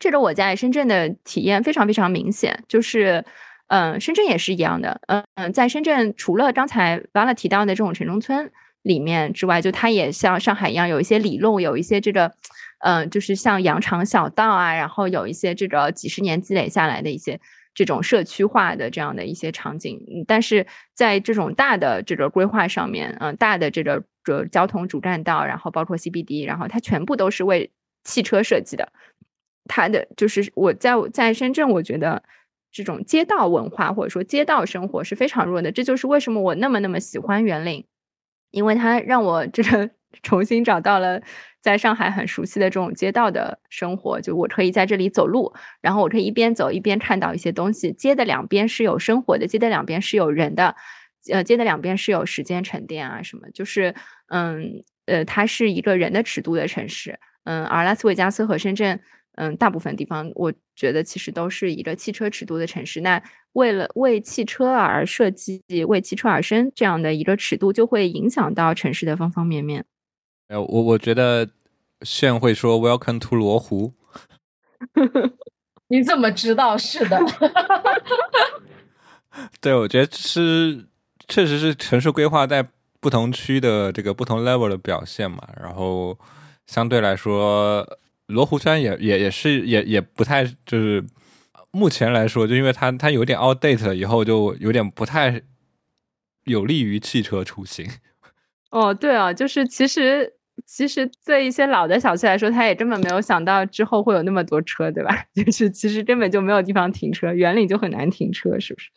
[0.00, 3.24] 这个我在深圳的体验非常非常明显，就是
[3.68, 5.00] 嗯，深圳也是一样的。
[5.06, 8.50] 嗯嗯，在深圳除了刚才完了提到的这种城中村。
[8.86, 12.32] 里面之外，就它也像上海一样，有一些里路，有一些这个，
[12.78, 17.40] 嗯，就是像羊肠小道啊，然后有一些这个几十年积累下来的一些
[17.74, 20.00] 这种社区化的这样的一些场景。
[20.28, 27.72] 但是在这种大的这个规划上面，嗯，大的这个这交通主干道，然后包括 CBD，然后它全部都是为
[28.04, 28.92] 汽车设计的。
[29.68, 32.22] 它的就是我在我在深圳，我觉得
[32.70, 35.72] 这种街道文化或者说街道生活是非常弱的。
[35.72, 37.84] 这就是为什么我那么那么喜欢园林。
[38.50, 39.90] 因为它让我这个
[40.22, 41.20] 重新找到了
[41.60, 47.92] 在上海很熟悉的这种街道的生活，就我可以在这里走路，然后我可以一边走一边看到一些东西。
[47.92, 50.74] 街的两边是有生活的，街的两边是有人的，
[51.30, 53.94] 呃，街的两边是有时间沉淀啊什么，就是
[54.28, 59.00] 嗯呃，它是一个人的尺度的城市，嗯，而拉斯维加斯和深圳。
[59.36, 63.00] 嗯，大部分地方我觉得其实都是一个汽车尺度的城市。
[63.02, 63.22] 那
[63.52, 69.84] 为了为汽车而设计、为汽车而生这样的一个尺度，就会影响到城市的方方面面。
[70.48, 71.48] 呃，我我觉得
[72.02, 73.92] 炫会说 “Welcome to 罗湖
[75.88, 76.76] ”。你怎么知道？
[76.78, 77.20] 是的。
[79.60, 80.86] 对，我觉得是
[81.28, 82.66] 确实是城市规划在
[83.00, 85.46] 不同区的这个不同 level 的表现嘛。
[85.62, 86.18] 然后
[86.66, 87.86] 相对来说。
[88.26, 91.04] 罗湖虽然也也也是也也不太就是
[91.70, 95.42] 目前来说，就因为它它有点 outdate 了，以后就有点不太
[96.44, 97.88] 有利于汽车出行。
[98.70, 100.34] 哦，对啊，就是其实
[100.64, 105.24] 其实对一些老的小区来说，他也根本没有想到之后会有那么多车，对吧？
[105.32, 108.90] 就是其实根本就没有地方停车，园林就很难停车，是不是？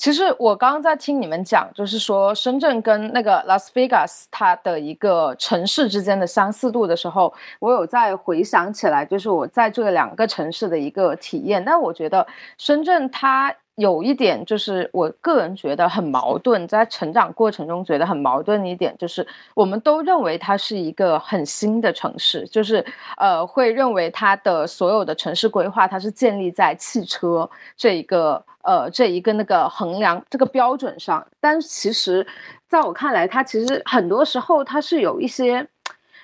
[0.00, 11.62] 其实我刚刚在听你们讲，就是说深圳跟那个拉斯维加斯它的一个城市之间的相似度的时候，我有在回想起来，就是我在这两个城市的一个体验。
[11.62, 22.84] 但我觉得深圳它有一点就是我个人觉得很矛盾，在成长过程中觉得很矛盾的一点就是，我们都认为它是一个很新的城市，就是
[23.16, 32.26] 呃会认为它的所有的城市规划它是建立在汽车这一个呃这一个那个衡量这个标准上，但其实
[32.68, 35.66] 在我看来，它其实很多时候它是有一些。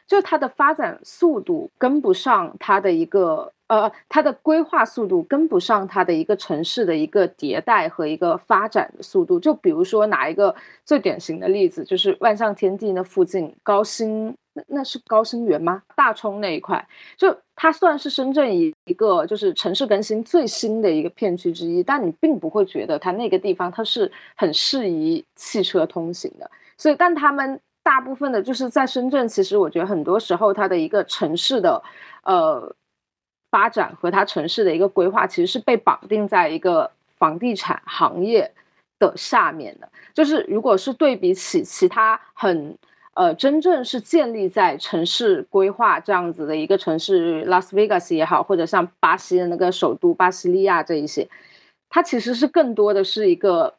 [0.09, 9.41] 就它的发展速度跟不上它的一个呃，它的规划速度跟不上它的一个城市的一个迭代和一个发展的速度。
[9.41, 15.83] 就比如说拿一个最典型的例子，就是万象天地那附近高新，那那是高新园吗？
[15.95, 26.51] 大冲那一块，就它算是深圳一一个就是城市更新最新的一个片区之一，但你并不会觉得它那个地方它是很适宜汽车通行的。
[26.79, 27.61] 所以，但他们。
[27.87, 31.81] 大部分的就是在深圳，其实我觉得很多时候它的一个城市的，
[32.25, 32.75] 呃，
[33.51, 38.53] 发展和它城市的一个规划，其实是被绑定在一个房地产行业
[38.99, 39.89] 的下面的。
[40.15, 42.77] 就是如果是对比起其他很
[43.15, 51.29] 呃真正是建立在城市规划这样子的一个城市，拉斯维加斯也好，或者像巴西的那个首都巴西利亚这一些，
[51.89, 53.75] 它其实是更多的是一个。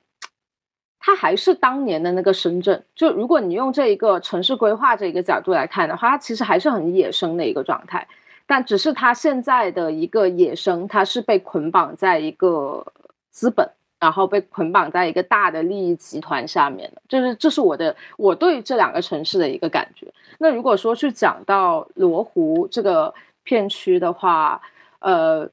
[1.00, 8.06] 它还是当年的那个深圳，就如果你用这一个城市规划这一个角度来看的话，它其实还是很野生的一个状态，
[8.48, 12.84] 但只是它现在的一个野生，它是被捆绑在一个
[13.30, 20.08] 资本，然后被捆绑在一个大的利益集团下面的，就是这是我的我对这两个城市的一个感觉。
[20.40, 24.60] 那如果说去讲到罗湖这个片区的话，
[25.00, 25.48] 呃。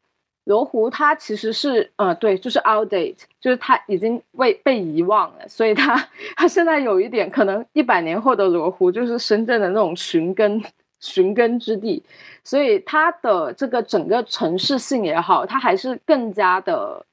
[0.46, 5.96] 罗湖它其实是，呃，对，就是 outdate，就是它已经被被遗忘了，所以它
[6.36, 10.62] 它现在有一点可能一百年后的罗湖就是深圳的那种寻根
[11.04, 12.02] 寻根之地，
[12.42, 17.04] 所以它的这个整个城市性也好，它还是更加的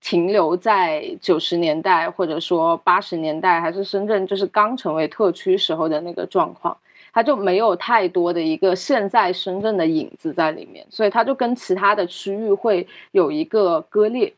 [0.00, 6.76] 停留在九十年代或者说八十年代，还是深圳就是刚成为特区时候的那个状况。
[7.12, 14.30] 它就没有太多的一个现在深圳的影子在里面，所以它就跟其他的区域会有一个割裂。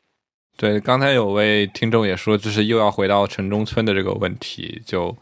[0.56, 5.16] 对，刚才有位听众也说，就是又要回到城中村的这个问题，就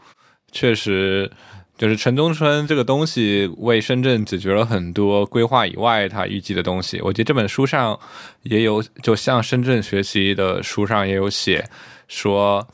[0.51, 1.31] 确实
[1.77, 6.99] 就是城中村这个东西为深圳解决了很多规划以外他预计的东西。
[7.01, 7.97] 我觉得这本书上
[8.43, 11.63] 也有，就像深圳学习的书上也有写
[12.07, 12.67] 说。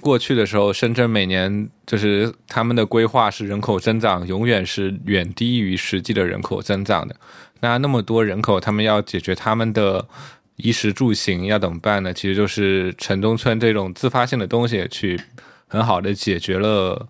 [0.00, 7.16] 过去的时候，深圳每年就是他们的规划是人口增长永远是远低于实际的人口增长的。
[7.58, 10.06] 那那么多人口，他们要解决他们的
[10.54, 12.14] 衣食住行要怎么办呢？
[12.14, 15.20] 其实就是城中村这种自发性的东西去
[15.66, 17.08] 很好的解决了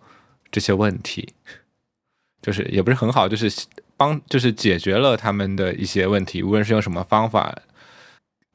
[0.51, 1.33] 这些问题，
[2.43, 7.57] 就是也不是很好，就是帮就是解决了他们的一些问题，无论是用什么方法。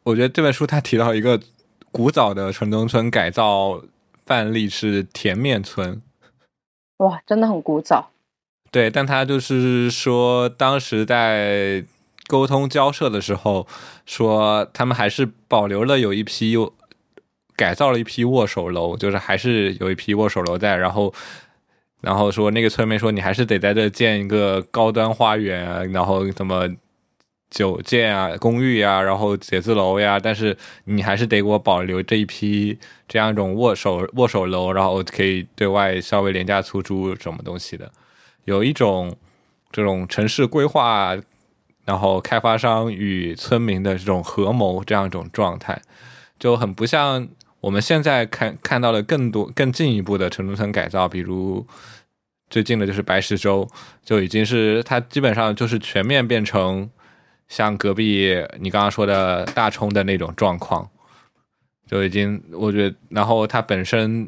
[0.03, 1.39] 我觉得这本书他提到一个
[1.91, 3.83] 古早的城中村改造。
[4.25, 6.01] 范例是甜面村，
[6.99, 8.11] 哇，真的很古早。
[8.71, 11.83] 对，但他就是说，当时在
[12.27, 13.67] 沟通交涉的时候，
[14.05, 16.73] 说他们还是保留了有一批又
[17.57, 20.77] 改造了一批握手楼，就是还是有一批握手楼在。
[20.77, 21.13] 然后，
[22.03, 26.69] 然后说那个村民说，你还是得在这建一个高端花园，然后什么？
[27.53, 32.75] 酒店啊，公寓呀，然后写字楼呀，但是你还是得给我保留这一批
[33.07, 37.91] 这样一种握手握手楼，然后可以对外稍微廉价出租什么东西的，
[38.45, 39.15] 有一种
[39.71, 41.15] 这种城市规划，
[41.85, 45.79] 然后开发商与村民的这种合谋这样一种状态，
[46.39, 47.27] 就很不像
[47.63, 51.65] 我们现在看看到的更多更进一步的城中村改造，比如
[52.49, 53.67] 最近的就是白石洲，
[54.03, 56.89] 就已经是它基本上就是全面变成。
[57.49, 60.89] 像隔壁你刚刚说的大冲的那种状况，
[61.85, 64.27] 就已经我觉得，然后它本身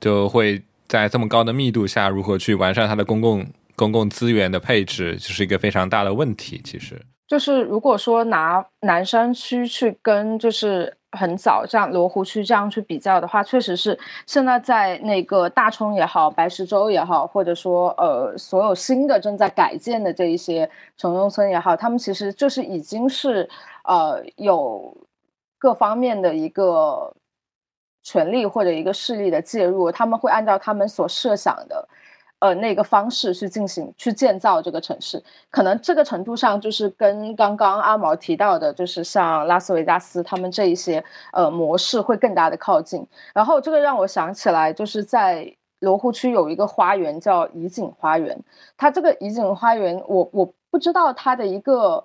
[0.00, 6.58] 就会在这么高的密度下，如何去完善它的公共公共资源的配置，就是一个非常大的问题。
[6.64, 10.96] 其实，就是如果说拿南山区去跟就是。
[11.16, 23.48] 很早，这样罗湖区这样去比较的话，确实是现在在那个大冲也好，白石洲也好，或者说呃，所有新的正在改建的这一些城中村也好，他们其实就是已经是
[23.84, 24.96] 呃有
[25.58, 27.12] 各方面的一个
[28.02, 31.88] 权力或者一个势力的介入，他们会按照他们所设想的。
[32.38, 43.06] 呃，那个方式去进行去建造这个城市，可能这个程度上就是跟刚刚阿毛提到的，就是像拉斯维加斯他们这一些呃模式会更加的靠近。
[43.32, 48.38] 然后这个让我想起来，就是在罗湖区有一个花园叫怡景花园，
[48.76, 52.04] 它这个怡景花园，我我不知道它的一个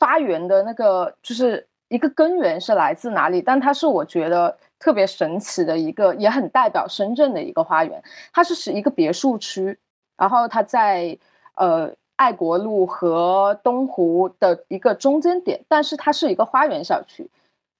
[0.00, 8.02] 发源的那个就是一个根源是来自哪里，但它是我觉得特别神奇的一个，也很代表深圳的一个花园。
[8.32, 9.78] 它是是一个别墅区，
[10.16, 11.16] 然后它在
[11.54, 17.28] 呃爱国路和东湖的一个中间点，但是它是一个花园小区。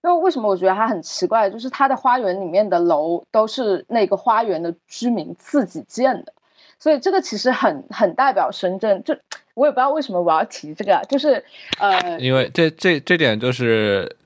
[0.02, 1.50] 那为什么我觉得它很奇怪？
[1.50, 6.32] 就是它的花园里面的楼都是那个花园的居民自己建的，
[6.78, 9.02] 所以这个其实很很代表深圳。
[9.04, 9.14] 就
[9.52, 11.44] 我也不知道为什么我要提这个，就是
[11.78, 14.16] 呃，因为这这这点就是，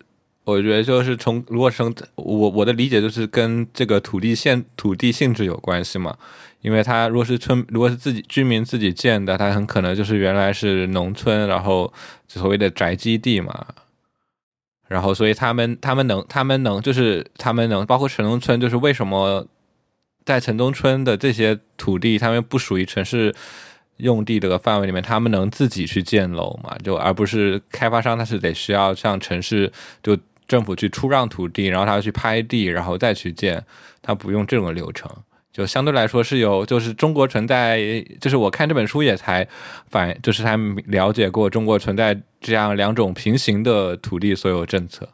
[0.44, 6.16] 我觉得就是从如果从我我的理解就是跟这个土地现土地性质有关系嘛。
[6.60, 11.92] 因为它如果是村如果是自己居民自己建的，它很可能就是原来是农村，然后
[12.26, 13.66] 所谓的宅基地嘛。
[14.88, 19.46] 然后，所以他们他们能他们能就是他们能包括城中村，就是为什么
[20.24, 23.34] 在城中村的这些土地，他们不属于城市
[23.96, 26.76] 用地这个范围里面，他们能自己去建楼嘛？
[26.84, 29.72] 就而不是开发商，他是得需要向城市
[30.02, 30.16] 就
[30.46, 33.64] 政府去出让土地，然后他去拍地，然后再去建，
[34.02, 35.10] 他不用这种流程。
[35.52, 37.80] 就相对来说是有，就是中国存在，
[38.20, 39.46] 就是我看这本书也才
[39.88, 45.08] 反，就是他了解过中国存在这样两种平行的土地所有政策。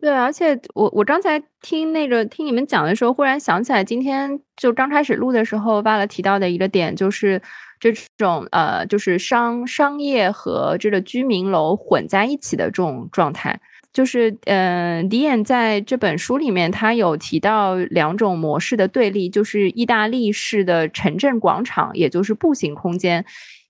[0.00, 7.42] 对，而且我我刚才听那个听你们讲的时候，忽然想起来，今天就刚开始录的时候，巴了提到的一个点，就是
[7.78, 13.60] 这种呃，就是商商业和这个居民楼混在一起的这种状态。
[13.96, 23.24] 就是，嗯，迪眼在这本书里面，他有提到两种模式的对立，就是意大利式的城镇广场，也就是步行空间，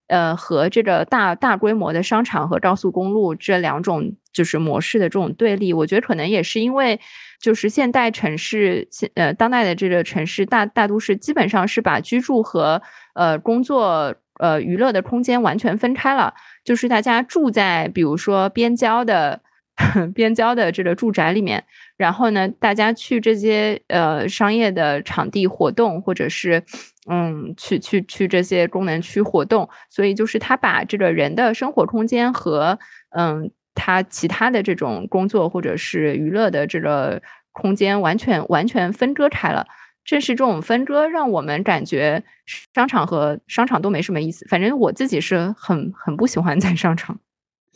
[0.08, 5.72] 呃，和这个大大规模的商场和高速公路这两种就是模式的这种对立。
[5.72, 6.98] 我觉得可能也是因为，
[7.40, 12.82] 就是现代城市，现呃当代的这个城市大大都市，基本上是把居住和
[13.14, 19.42] 呃工作呃娱乐的空间完全分开了，就是大家住在比如说边郊的。
[20.14, 21.62] 边郊的这个住宅里面，
[21.96, 26.62] 然后呢，大家去这些呃商业的场地活动，或者是
[27.10, 32.78] 嗯去去去这些功能区活动，所以就是他把这个人的生活空间和
[33.10, 37.20] 嗯他其他的这种工作或者是娱乐的这个
[37.52, 39.66] 空间完全完全分割开了。
[40.06, 42.22] 正是这种分割，让我们感觉
[42.72, 44.46] 商场和商场都没什么意思。
[44.48, 47.18] 反正我自己是很很不喜欢在商场。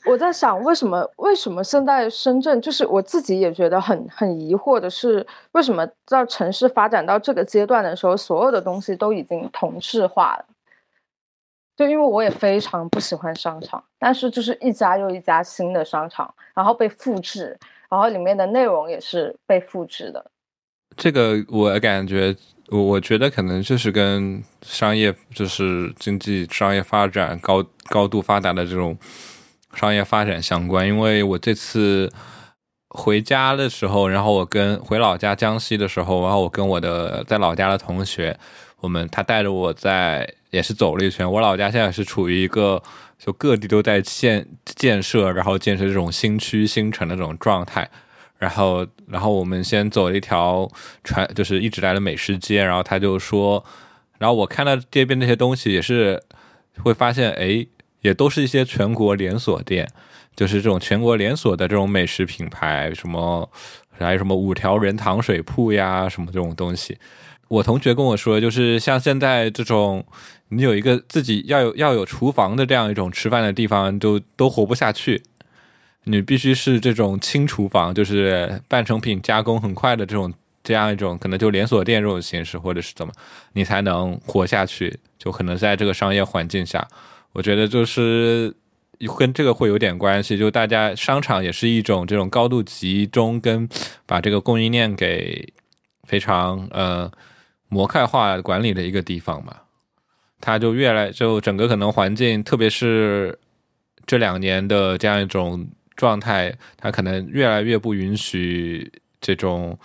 [0.06, 10.44] 我在想，为什么为什么现在深圳就是我自己也觉得很很疑惑的是，为什么在城市发展到这个阶段的时候，所有的东西都已经同质化了？
[11.76, 17.58] 就因为我也非常不喜欢商场，但是就是一家又一家新的商场，然后被复制，
[17.90, 20.24] 然后里面的内容也是被复制的。
[20.96, 22.34] 这个我感觉，
[22.68, 28.96] 我我觉得可能就是跟商业，就是经济商业发展高高度发达的这种。
[29.72, 32.10] 商业发展相关，因为我这次
[32.88, 38.36] 回家的时候，然后我跟回老家江西的时候，然后我跟我的在老家的同学，
[38.80, 41.30] 我们他带着我在也是走了一圈。
[41.30, 42.82] 我老家现在是处于一个
[43.16, 47.88] 就各地都在建建设，然后建设这种新区新城的这种状态。
[48.38, 50.68] 然后，然后我们先走了一条
[51.04, 52.64] 传，就是一直来的美食街。
[52.64, 53.64] 然后他就说，
[54.18, 56.20] 然后我看到街边那些东西，也是
[56.82, 57.64] 会发现，哎。
[58.00, 59.88] 也都是一些全国连锁店，
[60.34, 63.48] 就是这种全国连锁的这种美食品牌，什么
[63.98, 66.98] 还有什么五条人糖水铺呀，什么这种东西。
[67.48, 70.04] 我同学跟我说，就是像现在这种，
[70.50, 75.22] 你有一个自己要有要有厨房的这样一种吃饭的地方，都都活不下去。
[76.04, 80.32] 你必须是这种轻厨房，就是半成品加工很快的这种
[80.62, 83.12] 这样一种，可能就连锁店这种形式，或者是怎么，
[83.52, 84.98] 你才能活下去。
[85.18, 86.86] 就可能在这个商业环境下。
[87.32, 88.54] 我觉得就是
[89.18, 93.68] 跟这个会有点关系，就大家商场也是一种这种高度集中跟
[94.04, 95.52] 把这个供应链给
[96.04, 97.10] 非常呃
[97.68, 99.56] 模块化管理的一个地方嘛，
[100.40, 103.38] 它就越来就整个可能环境，特别是
[104.04, 109.78] 这两年的这样一种状态，它可能越来越不允许这种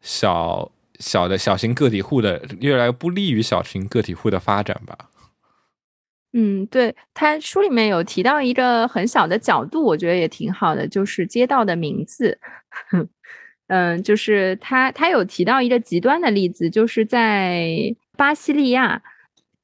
[0.00, 5.07] 小小的小型个体户的，越来越不利于小型个体户的发展吧。
[6.34, 12.38] 嗯，对他书里面有提到一个很小的角度，我觉得也挺好的，就是街道的名字。
[13.68, 17.66] 嗯，就是他他有提到一个极端的例子，就是在
[18.16, 19.02] 巴西利亚，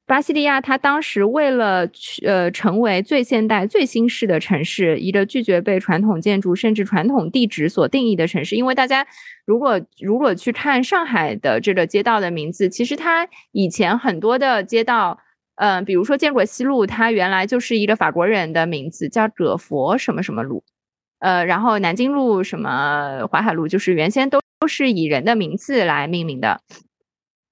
[0.07, 8.55] 巴西利亚他当时为了去呃成为最现代、最新式的城市，一个拒绝被传统建筑甚至传统地址所定义的城市。
[8.55, 9.05] 因为大家
[9.45, 15.19] 如果如果去看上海的这个街道的名字，其实它以前很多的街道。
[15.55, 20.63] 嗯，比如说建国西路，它原来就是一个法国人的名字，叫葛佛什么什么路。
[21.19, 26.59] 呃，然后南京路什么淮海路，就是原先都都是以人的名字来命名的。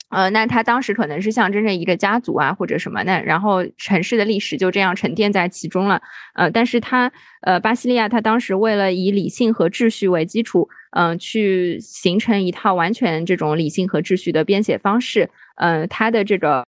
[0.10, 6.02] 呃，那他当时可能是象征着一个家族啊，或者什么那然后城市的历史就这样沉淀在其中了。
[6.36, 15.32] 呃，但是他呃，巴西利亚他当时为了以理性和秩序为基础，嗯，去形成一套完全这种理性和秩序的编写方式。
[15.56, 16.64] 嗯，它的这个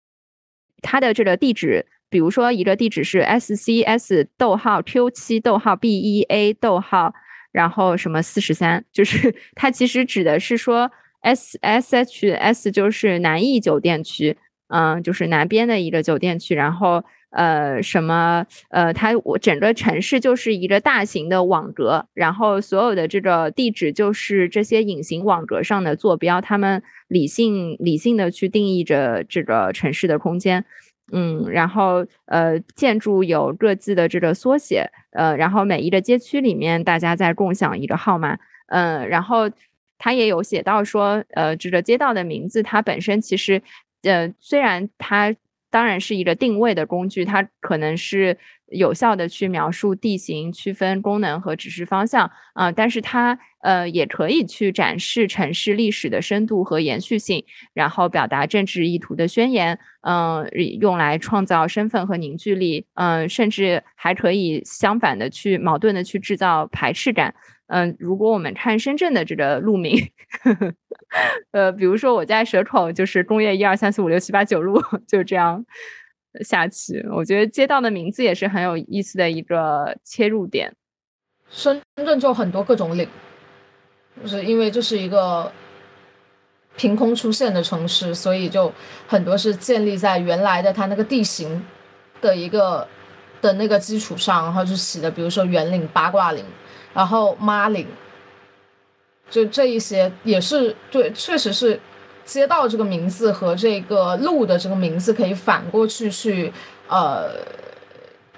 [0.85, 7.13] 它的这个地址，比如说一个地址是 S C S 逗号 Q 七逗号 B 一 A 逗号，
[7.51, 10.93] 然后什么四十三，就是 它其实指的是说。
[11.27, 14.37] S S H S 就是南艺酒店区，
[14.69, 16.55] 嗯，就是南边的一个酒店区。
[16.55, 17.03] 然后，
[17.35, 30.65] 呃，什么，呃，它我整个城市就是一个大型的网格，然后所有的这个地址就是这些隐形网格上的坐标，他们理性理性的去定义着这个城市的空间，
[31.13, 39.51] 嗯，然后，呃，建筑有各自的这个缩写，呃，然后每一个街区里面大家在共享一个号码，嗯，然后。
[39.97, 43.63] 他也有写到说，呃，这个街道的名字，它本身其实，
[44.03, 45.35] 呃，虽然它
[45.75, 48.39] 当然是一个定位的工具，它可能是
[48.71, 60.49] 有效的去描述地形、区分功能和指示方向啊，但是它呃也可以去展示城市历史的深度和延续性，然后表达政治意图的宣言，嗯，
[60.81, 67.35] 用来创造身份和凝聚力，嗯，甚至还可以相反的去矛盾的去制造排斥感。
[67.67, 69.97] 嗯，如果我们看深圳的这个路名，
[71.53, 75.65] 呃，比如说我在蛇口，就是工业一二三四五六七八九路， 就这样
[76.45, 77.07] 下去。
[77.11, 80.75] 我觉得街道的名字也是很有意思的一个切入点。
[81.49, 83.09] 深圳就很多各种岭，
[84.23, 85.51] 就是因为这是一个
[86.77, 88.71] 凭空出现的城市，所以就
[89.09, 91.65] 很多是建立在原来的它那个地形
[92.21, 92.87] 的一个
[93.41, 96.45] 的那个基础上，然后就起的，比如说圆岭、八卦岭。
[96.95, 97.87] 然后马岭，
[99.29, 101.81] 就这一些也是对，确实是
[102.25, 106.53] 街道这个名字和这个路的这个名字可以反过去去
[106.89, 107.31] 呃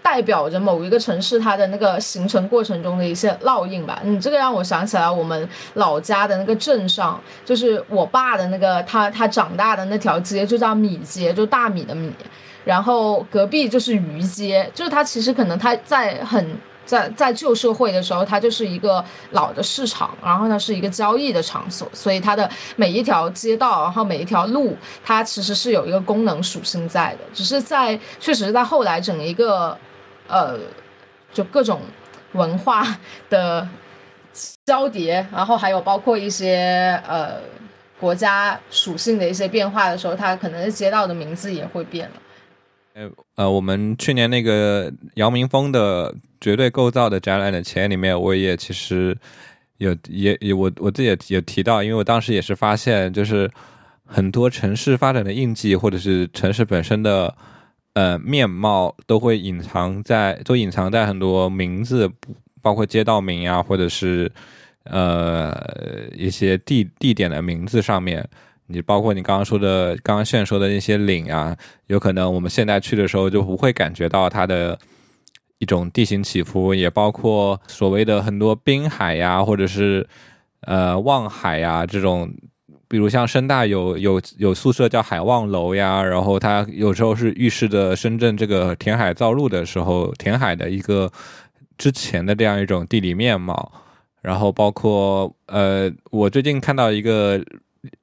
[0.02, 4.00] 代表着某一个城市它的那个形成过程中的一些烙印吧。
[4.02, 12.10] 你这个让我想起来我们老家的那个镇上，就是我爸的那个他他长大的那条街就叫米街，就大米的米。
[12.64, 16.56] 然后隔壁就是鱼街，就是它其实可能它在很。
[16.86, 24.74] 在在旧社会的时候，它就是一个老的市场，然后它是一个交易的场所，所以它的每一条街道，然后每一条路，
[25.04, 27.20] 它其实是有一个功能属性在的。
[27.34, 29.76] 只是在确实是在后来整一个，
[30.28, 30.56] 呃，
[31.34, 31.80] 就各种
[32.32, 32.86] 文化
[33.28, 33.68] 的
[34.64, 37.40] 交叠，然后还有包括一些呃
[37.98, 42.14] 国家属性的一些变化的时候，它可能街道的名字也会变了。
[42.94, 49.16] 呃呃，我们去年那个姚明峰的绝对构造的展览的前里面，我也其实
[49.78, 53.50] 有也也我我自己也提到，因为我当时也是发现，就是
[54.04, 57.34] 很多城市发展的印记，或者是城市本身的
[57.94, 62.10] 呃面貌，都会隐藏在都隐藏在很多名字，
[62.62, 64.30] 包括街道名啊，或者是
[64.84, 65.54] 呃
[66.14, 68.28] 一些地地点的名字上面。
[68.68, 71.56] 你包括你刚刚说的，刚刚炫说的那些岭啊，
[71.86, 74.76] 有可能我们现在去的时候就不会感觉到它的
[75.58, 80.06] 一种地形起伏，也包括所谓的很多滨海呀，或者是
[80.60, 82.32] 呃望海呀这种，
[82.88, 91.10] 比如像深大有有有宿舍叫海望楼呀，然后它有时候是预示着深圳这个填海造陆的时候填海的一个
[91.78, 93.72] 之前的这样一种地理面貌，
[94.22, 97.42] 然后包括呃，我最近看到一个。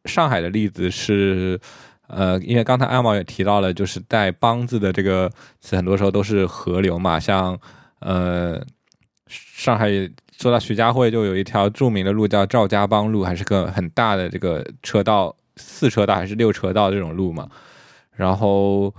[0.06, 1.60] 上海的例子是，
[2.08, 5.32] 呃，因为刚才阿毛也提到了，就是带“帮”字的这个
[5.62, 7.20] 词，很多时候都是河流嘛。
[7.20, 7.58] 像，
[8.00, 8.62] 呃，
[9.28, 9.90] 上海
[10.38, 17.50] 说到徐家汇，就有一条著名的路叫赵家浜路，还是个很大的这个车道，四车道还是六车道这种路嘛。
[18.12, 18.94] 然后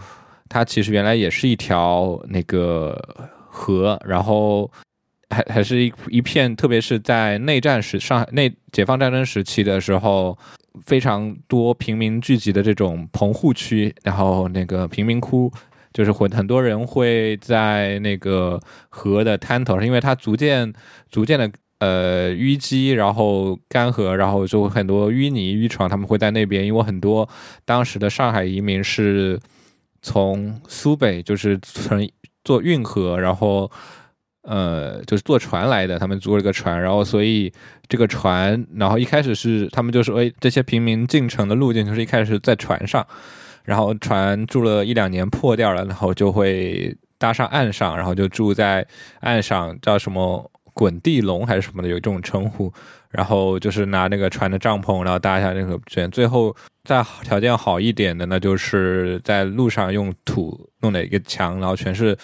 [0.49, 3.01] 它其实原来也是一条那个
[3.49, 4.71] 河，然后。
[5.31, 10.39] 还还是一一片，特别是在内战时，上海内解放战争时期的时候，
[10.85, 15.53] 非常多平民聚集的这种棚户区，然后那个贫民窟，
[15.93, 20.73] 就是会很多人会在那个河的滩头，因为它逐渐
[21.11, 27.29] 逐渐的呃淤积，然后干涸，然后就会很多淤泥淤床，他们会在那边，因为很多
[27.65, 29.41] 当时的上海移民是
[30.03, 32.09] 从苏北，就是从
[32.43, 33.71] 坐运河，然后。
[34.45, 37.53] 呃，就是坐船来的，他们租了个船，然后所以
[37.89, 43.07] 这个船，然后一开始是他们就说，哎，这些平民进城的路径就是一开始在船上，
[43.65, 48.87] 然后船住了一两年破掉了，然后就会搭上岸上，然后就住在
[49.21, 52.73] 岸上，叫什么滚地龙还是什么的，有这种称呼。
[53.11, 56.11] 然后就是拿那个船的帐篷，然后搭一下那个卷。
[56.11, 62.19] 最后再条件好一点的，那就是在路上用土弄了一个墙，然后全是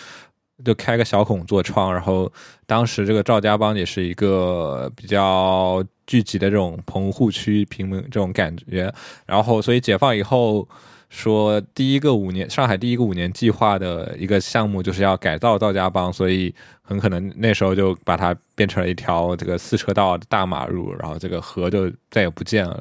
[0.65, 1.93] 就开个小孔做窗。
[1.93, 2.33] 然后
[2.67, 8.93] 当时这个赵家浜也是一个比较聚集的这种棚户区、平民这种感觉。
[9.27, 10.69] 然后所以解放以后。
[11.13, 22.81] 说第一个五年上海第一个五年计划的一个项目就是要改造赵家浜，所以很可能那时候就把它变成了一条这个四车道的大马路，然后这个河就再也不见了。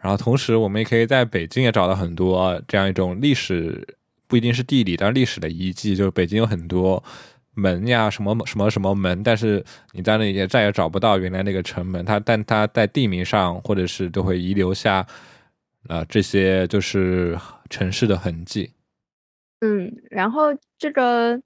[0.00, 7.02] 然后同时我们也可以在北京也找到很多这样一种历史不一定是地理，但历史的遗迹，就是北京有很多
[7.54, 15.06] 门呀，什么什么什么门，但是你在那里也再也找不到原来那个城门，它但它在地名上或者是都会遗留下。
[15.88, 17.38] 啊，这些就是
[17.70, 18.72] 城市的痕迹。
[19.60, 20.46] 嗯，然后
[20.76, 21.40] 这个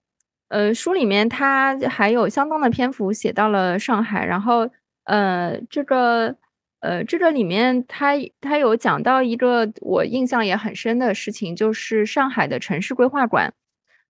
[0.49, 4.71] 呃书里面它还有相当的篇幅写到了上海，然后
[5.05, 6.35] 呃这个
[6.81, 13.55] 呃这个里面它它有讲到一个我印象也很深的事情，就是上海的城市规划馆。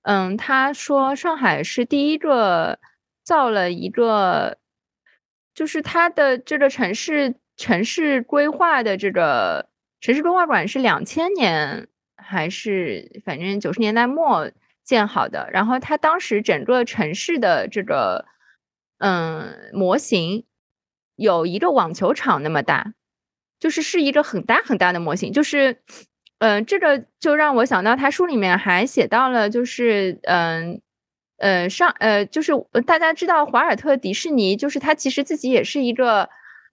[0.02, 2.78] 嗯，他说上海是第一个
[3.22, 4.58] 造了一个，
[5.54, 9.68] 就是它的这个城市城市规划的这个。
[10.02, 14.50] 城市规划馆是两千年还是反正九十年代末
[14.82, 18.24] 建好的，然后它当时整个城市的这个
[18.96, 20.46] 嗯模型
[21.20, 22.94] 有一个网球场那么大，
[23.60, 25.76] 就是是一个很大很大的模型，就是
[26.38, 30.80] 嗯这个就让我想到他书里面还写到了，就是嗯
[31.36, 32.52] 呃上呃就是
[32.86, 36.28] 大家知道华尔特迪士尼，就是他其实自己也是一个。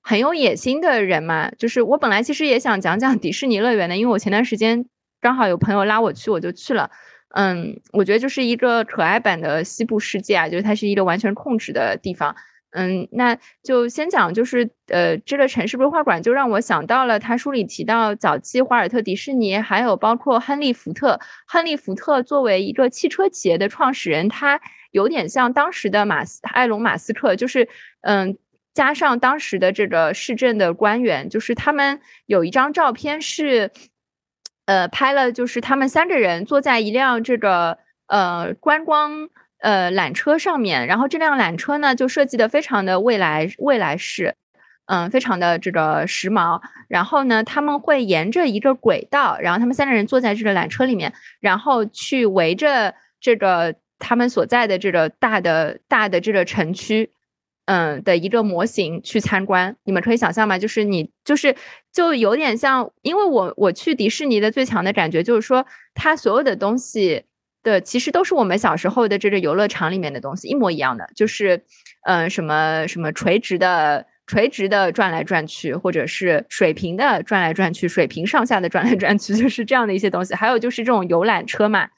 [0.10, 4.86] 很有野心的人嘛，就是我本来其实也想讲讲迪士尼乐园的，因为我前段时间
[5.20, 6.90] 刚好有朋友拉我去，我就去了。
[7.36, 12.38] 嗯，我觉得就是一个可爱版的西部世界啊，就是它是一个完全控制的地方。
[12.72, 21.20] 嗯，那就先讲，就是呃，这个城市规划馆就让我想到了他书里提到早期华尔特迪士尼，还有包括亨利福特。
[21.46, 24.62] 亨利福特作为一个汽车企业的创始人，他
[24.92, 27.68] 有点像当时的马斯埃隆马斯克，就是
[28.02, 28.38] 嗯。
[28.74, 33.72] 加上当时的这个市政的官员，就是他们有一张照片是，
[34.68, 44.36] 呃，拍了，就是他们三个人坐在一辆这个呃观光呃缆车上面，然后这辆缆车呢就设计的非常的未来未来式，
[44.86, 46.62] 嗯，非常的这个时髦。
[46.88, 57.12] 然后呢，他们会沿着一个轨道，然后他们三个人坐在这个缆车里面，然后去围着这个他们所在的这个大的大的这个城区。
[57.70, 60.58] 嗯的一个模型去参观，你们可以想象吗？
[60.58, 61.54] 就是你就是
[61.92, 67.26] 就有点像，因为我我去迪士尼的最强的感觉就是说，它所有的东西
[67.68, 71.62] 对其实都是我们小时候的这个游乐场里面的东西一模一样的，就是
[72.04, 80.34] 嗯什么什么垂直的垂直的转来转去，或者是水平的转来转去，水平上下的转来转去， 就是这样的一些东西。
[80.34, 81.90] 还有就是这种游览车嘛。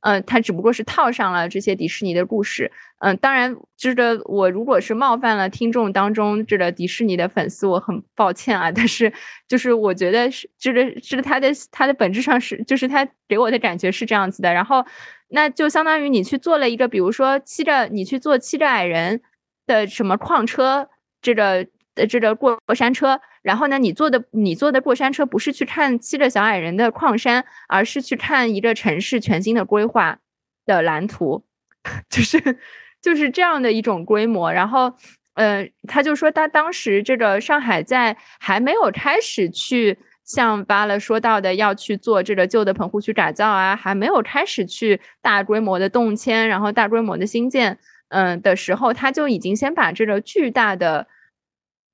[0.00, 2.70] 嗯，它只不过是套上了这些迪士尼的故事。
[2.98, 8.70] 嗯，当然，这个我如果是冒犯了听众当中这个迪士尼的粉丝，我很抱歉啊。
[8.70, 9.12] 但是，
[9.48, 14.52] 就是我觉得是这个，这个它的它的本质上是，就是它给我的感觉是这样子的。
[14.52, 14.84] 然后，
[15.28, 19.20] 那就相当于你去做了一个，比如说骑着你去做骑着矮人
[19.66, 20.88] 的什么矿车，
[21.20, 21.66] 这个。
[21.96, 30.18] 的这个过山车，然后呢，你坐的你坐的过山车不是去看七个小矮人的矿山，而是去看一个城市全新的规划
[30.66, 31.42] 的蓝图，
[32.08, 32.58] 就是
[33.00, 34.52] 就是这样的一种规模。
[34.52, 34.92] 然后，
[35.34, 47.78] 呃，他就说他当时这个上海在还没有开始去像巴勒说到的要去做这个旧的棚户区改造啊，还没有开始去大规模的动迁，然后大规模的新建，
[48.10, 51.06] 嗯的时候，他就已经先把这个巨大的。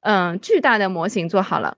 [0.03, 1.77] 嗯，巨大的模型做好了，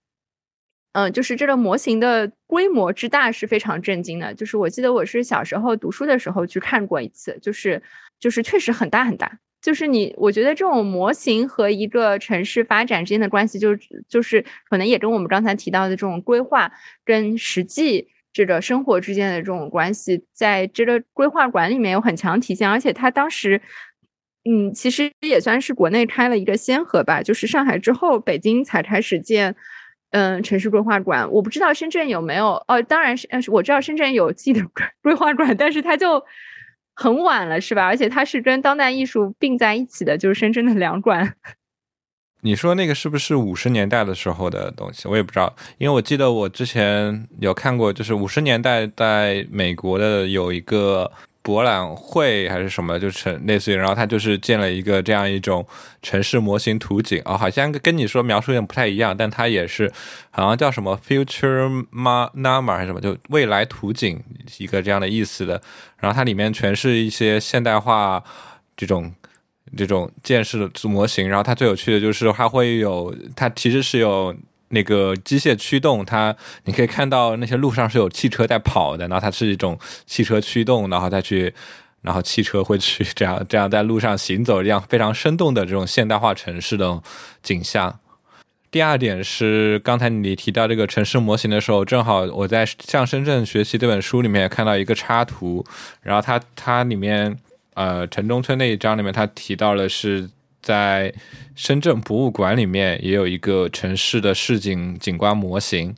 [0.92, 4.32] 嗯，就是这个模型的规模之大是非常震惊的。
[4.32, 7.82] 就是我记得我是小时候读书的时候去看过一次，就是
[8.18, 9.38] 就是确实很大很大。
[9.60, 13.76] 就是你，我觉得这种模型和一个城市发展之间的关系，就
[14.08, 16.72] 就是可能也跟我们刚才提到的这种规划
[17.04, 23.60] 跟实际这个生活之间的这种关系，在这个规划馆里面有很强体现，而且他当时。
[24.46, 29.56] 嗯，其实也算是国内开了一个先河吧，就是上海之后，北京才开始建，
[30.10, 31.30] 嗯，城市规划馆。
[31.32, 34.60] 我不知道深圳有没有，哦，当然是，我知道深圳有自己的
[35.02, 36.22] 规划馆，但是它就
[36.94, 37.86] 很晚了，是吧？
[37.86, 41.34] 而且它是跟当代艺术并在一起的，就是深圳的两馆。
[42.42, 45.08] 你说那个是不是五十年代的时候的东西？
[45.08, 51.10] 我也不知道，因为我记得我之前有看过，就是五十年代在美国的有一个。
[51.44, 55.64] 博览会还是什么，就是类似于，然后他就是建了一个这样一种
[56.00, 59.92] 城市模型图景啊，好像跟你说描述有点不太一样，但它也是
[60.30, 64.18] 好像叫什么 Future manama 还是什么，就未来图景
[64.56, 65.60] 一个这样的意思的。
[65.98, 68.24] 然后它里面全是一些现代化
[68.74, 69.12] 这种
[69.76, 74.34] 这种建设的模型，然后它最有趣的就是它会有，它其实是有。
[74.74, 81.54] 那个机械驱动，它你可以看到那些路上是有汽车在跑的，然后它是一种汽车驱动，然后再去，
[82.02, 87.02] 然后汽车会去这样这样在路上行走，这样非常生动的这种现代化城市的
[87.42, 87.98] 景象。
[88.70, 95.64] 第二点是刚才你提到这个城市模型的时候，正好我在向深圳学习这本书里面看到一个插图，
[96.02, 97.38] 然后它它里面
[97.74, 100.28] 呃城中村那一章里面它提到的是。
[100.64, 101.12] 在
[101.54, 105.94] 深圳博物馆里面也有一个城市的市景景观模型，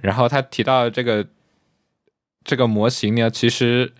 [0.00, 1.26] 然后他提到这个
[2.44, 3.92] 这个模型呢，其实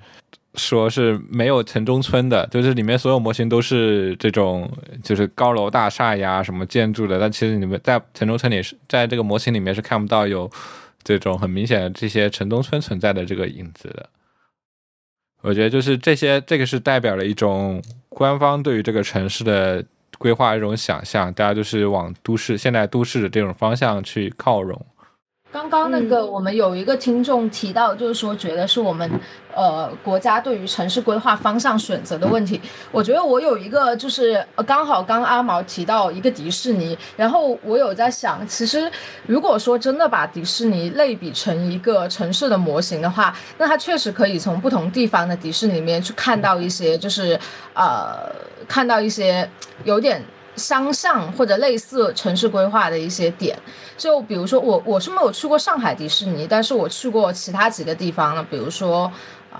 [0.55, 4.71] 说是没有城中村的，就是里面所有模型都是这种
[5.03, 10.49] 就是高楼大厦呀什么建筑的，但其实你们在城中村里是在这个模型里面是看不到有
[11.03, 14.09] 这种很明显的这些城中村存在的这个影子的。
[15.41, 19.85] 我觉得就是这些，这个是代表了一种官方对于这个城市的
[20.19, 24.85] 规划一种想象，大家就是往都市、现代都市的这种方向去靠拢。
[25.51, 29.11] 刚刚那个，我们有一个听众提到，就是说觉得是我们
[29.55, 32.61] 呃国家对于城市规划方向选择的问题。
[32.93, 38.91] 我觉得我有一个，就是刚好刚阿毛提到一个迪士尼，然后我有在想，其实
[39.27, 47.41] 如果说真的把迪士尼类比成一个城市的模型的话，那它确实可以从不同地方的迪士尼里面去看到一些，就是
[47.73, 48.31] 呃
[48.69, 49.49] 看到一些
[49.85, 50.23] 有点。
[50.59, 53.57] 相像或者类似城市规划的一些点，
[53.97, 59.11] 就比如说我我是没有去过上海迪士尼，但是我去过其他几个地方了，比如说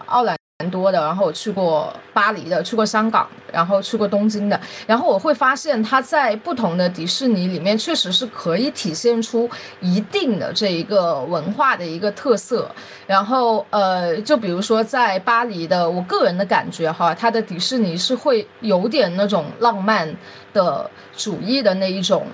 [0.07, 0.38] 奥兰。
[0.61, 9.49] 蛮多的，然后我去过巴黎的，去过香港，然后去过东京的，然后我会发现它在不同的迪士尼里面确实是可以体现出
[9.81, 12.69] 一定的这一个文化的一个特色。
[13.07, 20.13] 然后呃，就比如说在巴黎的，我个人的感觉哈，它的迪士尼是会有点那种浪漫
[20.53, 22.27] 的主义的那一种。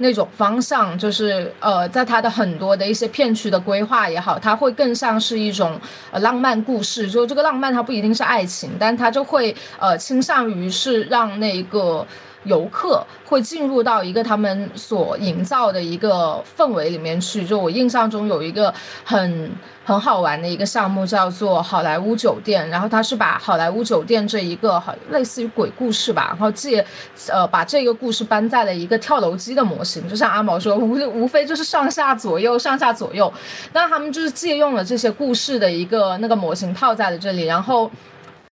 [0.00, 5.80] 那种方向就是呃，在它的很多的一些片区的规划也好，它会更像是一种
[6.10, 7.08] 呃浪漫故事。
[7.08, 12.06] 就这个浪漫，它不一定是爱情，但它就会呃倾向于是让那个。
[12.44, 17.44] 游客会进入到一个他们所营造的一个氛围里面去。
[17.44, 18.72] 就我印象中有一个
[19.04, 19.52] 很
[19.90, 22.68] 很好玩的一个项目，叫做好莱坞酒店。
[22.70, 26.86] 然后它是把好莱坞酒店这一个好类似于鬼故事吧，然后借
[27.28, 30.08] 呃把这个故事搬在了一个跳楼机的模型。
[30.08, 33.32] 就像阿毛说，无无非就是上下左右上下左右。
[33.72, 37.90] 那他们就是借用了这些故事的一个那个模型套在了这里，然后。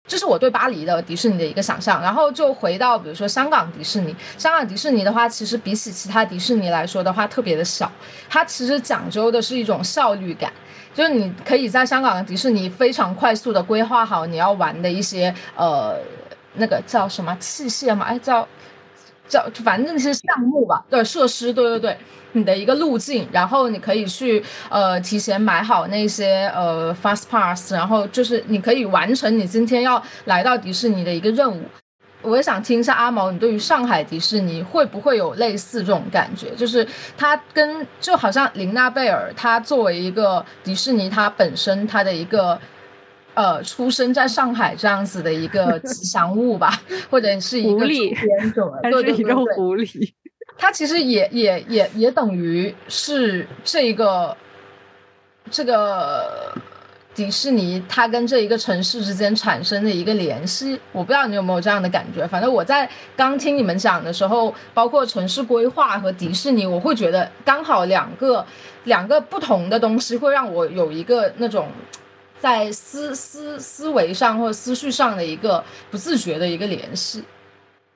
[0.06, 7.90] 这是我对巴黎的迪士尼的一个想象，然后就回到比如说香港迪士尼，香港迪士尼的话，其实比起其他迪士尼来说的话，特别的小，
[8.30, 10.52] 它其实讲究的是一种效率感，
[10.94, 15.98] 就是你可以在香港的迪士尼非常快速的规划好你要玩的一些呃
[16.56, 18.48] 那个叫什么器械嘛，哎叫。
[19.26, 21.98] 叫反正那些项目吧，对设施，对对对，
[22.34, 31.64] 你的一个路径，然后你可以去呃提前买好那些呃 fast pass，然后就是你可以完成你今天要来到迪士尼的一个任务。
[32.24, 36.50] 我也想听一下阿毛，你对于上海迪士尼会不会有类似这种感觉？
[36.56, 42.60] 就是它跟就好像林娜贝尔，它作为一个迪士尼，它本身它的一个。
[43.36, 46.70] 呃，出生在上海这样子的一个 吉祥物吧，
[47.10, 48.14] 或者是一个编
[48.54, 50.14] 种，对对对，狐狸。
[50.56, 54.38] 它其实也也也也等于是这个
[55.50, 56.56] 这个
[57.16, 60.80] 迪士尼，它跟这一个城市之间产生的一个联系。
[60.92, 68.46] 我不知道你有没有这样的感觉，反正我在刚听你们讲的时候，包括城市规划和迪士尼，我会觉得刚好两个
[68.86, 71.68] 两个不同的东西，会让我有一个那种。
[72.40, 77.24] 在思思思维上或者思绪上的一个不自觉的一个联系。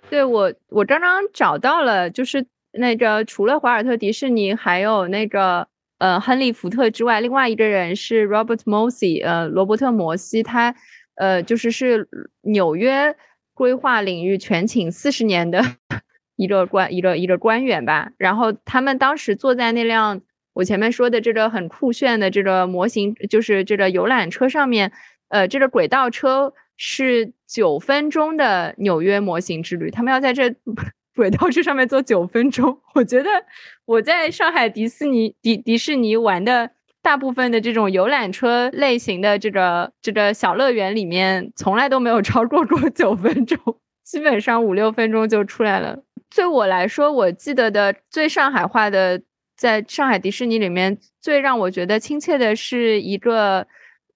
[0.09, 10.75] 对我，我刚刚找到了，就是那个除了华尔特迪士尼，还有那个呃亨利福特之外，另外一个人是 Robert Mosey，呃罗伯特摩西，他
[11.15, 12.07] 呃就是是
[12.41, 13.15] 纽约
[13.53, 15.61] 规划领域全勤四十年的
[16.35, 18.11] 一个官一个一个官员吧。
[18.17, 20.21] 然后他们当时坐在那辆。
[20.53, 24.91] 我前面说的这个很酷炫的这个模型，就是这个游览车上面，
[25.29, 30.55] 呃，这个轨道车是九分钟的纽约模型之旅，他们要在这
[31.17, 32.79] 轨道车上面坐九分钟。
[32.95, 33.29] 我觉得
[33.83, 36.71] 我在上海迪士尼迪迪士尼玩的。
[36.99, 43.57] 大部分的这种游览车类型的这个这个小乐园里面，从来都没有超过过九分钟，
[44.03, 46.03] 基本上五六分钟就出来了。
[46.35, 49.21] 对我来说，我记得的最上海话的，
[49.55, 53.65] 在上海迪士尼里面最让我觉得亲切的是一个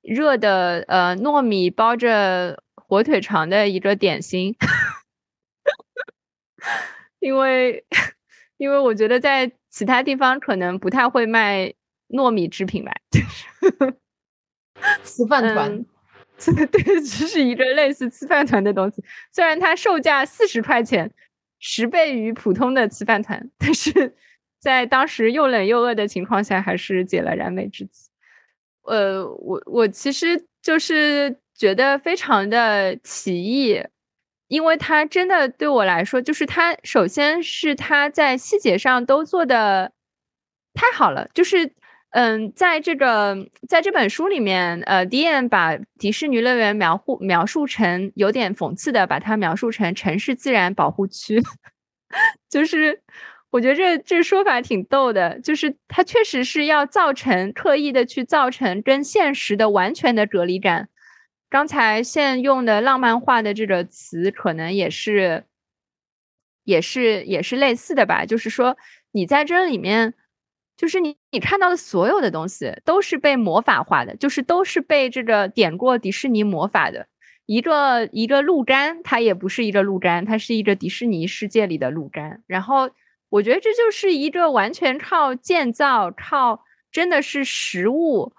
[0.01, 4.53] 热的呃糯米包着火腿肠的一个点心，
[7.21, 7.85] 因为
[8.57, 11.73] 因为我觉得在其他地方可能不太会卖。
[12.13, 13.95] 糯米制品吧，就是
[15.01, 15.85] 吃饭团，
[16.69, 19.01] 对，只是一个类似吃饭团的东西。
[19.31, 21.09] 虽然它售价四十块钱，
[21.59, 24.13] 十倍于普通的吃饭团，但是
[24.59, 28.09] 在当时又冷又饿的情况下，还是解了燃眉之急。
[28.83, 33.81] 呃，我我其实就是觉得非常的奇异，
[34.51, 39.93] 因为它真的对我来说，就是它首先是它在细节上都做的
[40.73, 41.73] 太好了，就是。
[42.13, 43.37] 嗯，在这个
[43.69, 51.41] 在这本书里面，呃，迪恩把迪士尼乐园描绘描述成有点讽刺的，把它描述成城市自然保护区，
[52.51, 53.01] 就是
[53.49, 60.89] 我觉得这这说法挺逗的，就是它确实是要造成刻意的去造成跟现实的完全的隔离感。
[61.51, 65.45] 刚才现用的浪漫化的这个词，可能也是
[66.63, 68.75] 也是也是类似的吧，就是说
[69.11, 70.15] 你在这里面。
[70.77, 77.07] 就是你你看到的所有的东西都是被魔法化的，就是都是被这个点过迪士尼魔法的。
[77.45, 82.39] 一个一个鹿毡，它也不是一个鹿毡，它是一个迪士尼世界里的鹿毡。
[82.47, 82.89] 然后
[83.29, 88.33] 我觉得这就是一个完全靠建造、靠真的是实物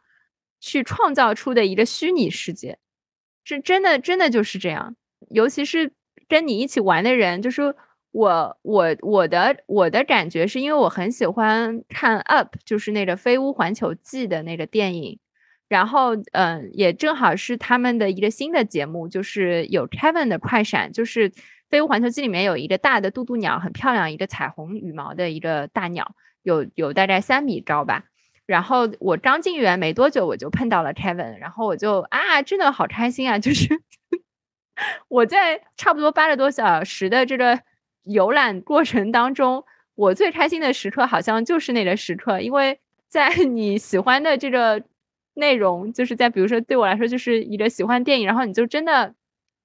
[0.59, 2.79] 去创造出的一个虚拟世界，
[3.45, 4.97] 是真的真的就是这样。
[5.31, 5.93] 尤其是
[6.29, 7.75] 跟你一起玩的人，就是。
[8.15, 15.19] 我我我的我的感觉是因为我很喜欢看 Up，就是那个《飞屋环球记》的那个电影，
[15.67, 21.31] 然后嗯，也正好是他们的一个新的节目，就是有 Kevin 的快闪，就是
[21.71, 28.05] 《飞屋环球记》里面有一个大的渡渡鸟，很漂亮，一个彩虹羽毛的一个大鸟，有有大概三米高吧。
[28.47, 33.39] 然后我刚进园没多久，我就碰到了 Kevin，然后我就啊，真的好开心啊！
[33.39, 33.69] 就是
[35.09, 37.61] 我在差不多八个多小时的这个。
[38.05, 39.65] 游览过程当中，
[39.95, 44.83] 我最开心的时刻好像就是那个时刻，因为在 你喜欢的这个
[45.35, 49.15] 内容，就是在比如说对我来说就是一个喜欢电影，然后你就真的，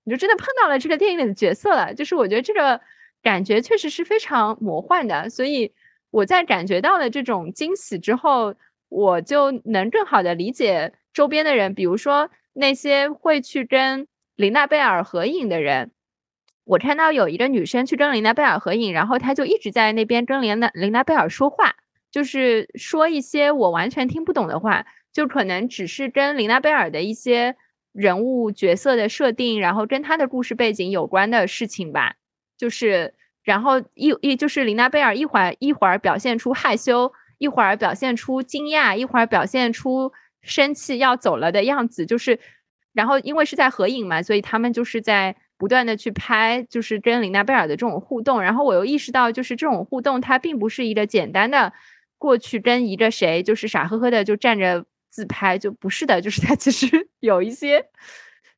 [0.03, 2.79] 你就真的碰到了这个电影里的角色了，就是我觉得这个
[3.23, 5.73] 感觉确实是非常魔幻的，所以
[6.11, 8.53] 我在感觉到了这种惊喜之后，
[8.89, 15.91] 我就能更好的理解周边的人，比如说那些会去跟琳娜贝尔合影的人。
[16.63, 21.75] 我看到有一个女生去跟琳娜贝尔合影，然后她就一直在那边跟琳娜琳娜贝尔说话，
[22.11, 27.55] 就是说一些我完全听不懂的话，就可能只是跟琳娜贝尔的一些
[27.93, 32.15] 人物角色的设定，然后跟她的故事背景有关的事情吧。
[32.57, 33.13] 就是，
[33.43, 40.11] 然后一一就是琳娜贝尔一会儿一会儿表现出害羞，一会儿表现出惊讶，一会儿表现出
[40.41, 42.05] 生气要走了的样子。
[42.05, 42.39] 就是，
[42.93, 45.35] 然后因为是在合影嘛，所以他们就是在。
[45.59, 51.73] 不断的去拍，就是跟琳娜贝尔的这种互动，然后我又意识到，就是这种互动它并不是一个简单的
[52.19, 57.83] 过去跟一个谁就是傻呵呵的就站着自拍，就不是的，就是它其实 有一些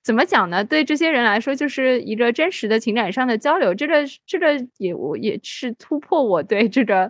[0.04, 0.62] 怎么讲呢？
[0.62, 3.74] 对这些人来说，就是一个真实的情感上的交流。
[3.74, 7.10] 这个这个也我也是突破我对这个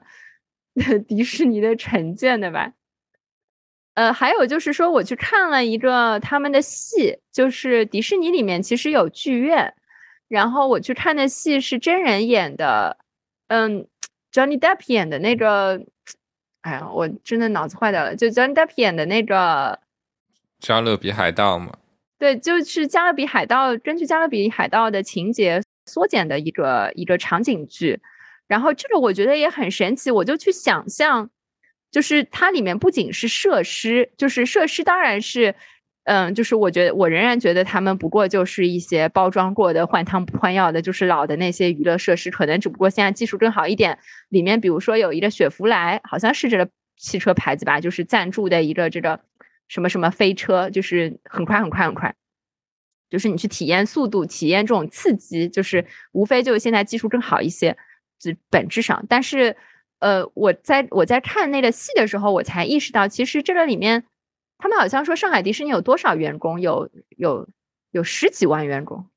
[1.08, 2.74] 迪士尼的成见的吧。
[3.96, 9.74] 呃，还有就是说，我去看了一个他们的戏，就是迪士尼里面其实有剧院。
[10.30, 12.98] 然后我去看的戏是真人演的，
[13.48, 13.88] 嗯
[14.32, 15.84] ，Johnny Depp 演的那个，
[16.62, 19.36] 哎呀，我真的脑子坏掉了，就 Johnny Depp 演的那个
[20.60, 21.76] 《加勒比海盗》嘛。
[22.20, 28.00] 对，就是《加勒比海盗》，根据《加勒比海盗》的情节缩减的一个一个场景剧。
[28.50, 31.30] 然后这个我觉得也很神奇，我就去想象，
[31.90, 35.56] 就是它里面不仅是设施，就是设施当然是。
[36.06, 44.00] 嗯，就是我觉得，我仍然觉得他们不过就是一些包装过的、换汤不换药的，就是老的那些娱乐设施，可能只不过现在技术更好一点。
[44.30, 49.20] 里面比如说有一个雪佛兰，好像是这个汽车牌子吧，就是赞助的一个这个
[49.68, 52.16] 什么什么飞车，就是很快很快很快，
[53.12, 57.78] 就是你去体验速度、体验这种刺激，就是无非就是现在技术更好一些，
[58.50, 59.06] 本质上。
[59.10, 59.56] 但是，
[60.00, 64.06] 呃，我在我在看那个戏的时候，我才意识到，其实这个里面。
[64.62, 66.60] 他们好像说上海迪士尼有多少员工？
[66.60, 67.48] 有有
[67.92, 69.08] 有十几万员工，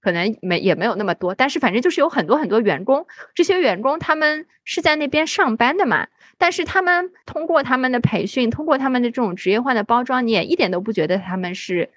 [0.00, 6.08] 可能没也没有那么多，但是反正就是有很多很多员工，这些员工他们是在那边上班的嘛，
[6.38, 11.90] 但是他们通过他们的培训，通过他们的这种职业化的包装，你也一点都不觉得他们是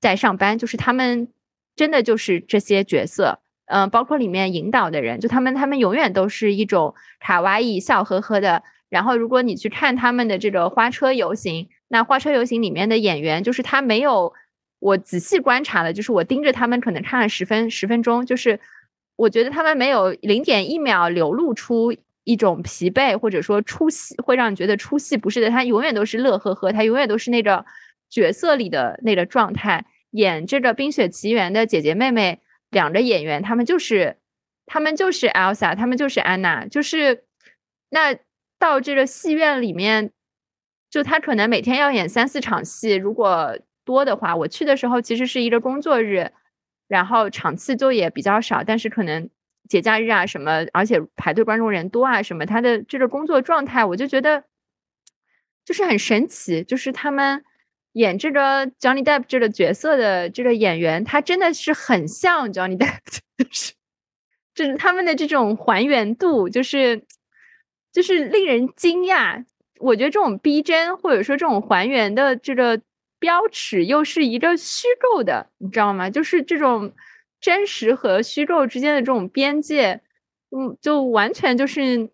[0.00, 1.28] 在上班，就是他们
[1.76, 3.38] 真的就是这些角色，
[3.72, 8.62] 嗯、包括里面引导的人，就他们他们永远都是一种卡哇伊笑呵呵的。
[8.88, 14.32] 然后如果你去看他们的这个花车游行，那花车游行里面的演员，就是他没有。
[14.84, 18.58] 我仔细观察了，就是我盯着他们，可能看了十分十分钟，就是
[19.14, 21.94] 我觉得他们没有零点一秒流露出
[22.24, 25.50] 一种疲惫，或者说出戏，会让你觉得出戏不是的。
[25.50, 27.64] 他永远都是乐呵呵，他永远都是那个
[28.10, 29.86] 角色里的那个状态。
[30.10, 32.40] 演这个《冰雪奇缘》的姐姐妹妹
[32.72, 34.16] 两个演员，他们就是
[34.66, 37.22] 他们就是 Elsa，他们就是安娜，就是
[37.90, 38.18] 那
[38.58, 40.10] 到这个戏院里面，
[40.90, 43.56] 就他可能每天要演三四场戏，如果。
[43.84, 46.30] 多的话，我去的时候其实是一个工作日，
[46.86, 49.28] 然后场次就也比较少，但是可能
[49.68, 54.44] 节假日啊什么，而且排队观众人多啊什么，他的这个工作状态，我就觉得
[55.64, 57.44] 就是很神奇，就是他们
[57.92, 62.98] 演这个 Johnny Depp 这个角色的这个演员，他真的是很像 Johnny Depp，
[63.38, 63.72] 就是
[64.54, 67.04] 就是他们的这种还原度，就是
[67.92, 69.44] 就是令人惊讶。
[69.78, 72.80] 我觉得这种逼真或者说这种还原的这个。
[73.22, 76.10] 标尺又是一个虚构的，你知道吗？
[76.10, 76.92] 就是这种
[77.40, 80.00] 真实和虚构之间的这种边界，
[80.50, 82.10] 嗯，就完全就是，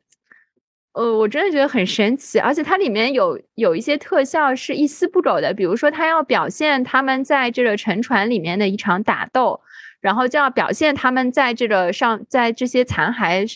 [0.98, 2.40] 呃，我真的觉得很神奇。
[2.40, 9.60] 而且它里面有有一些特效是一丝不苟的，比如说他要表现他们在这个沉船里面的一场打斗，
[10.00, 13.46] 然后就要表现他们在这个上在这些残骸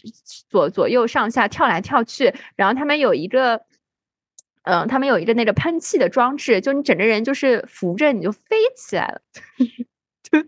[0.49, 3.63] 左左右上下跳来跳去，然后他们有一个。
[4.65, 9.21] 嗯，他们有一个那个喷气的装置，就你整个人就是扶着，你就飞起来了。
[10.23, 10.39] 就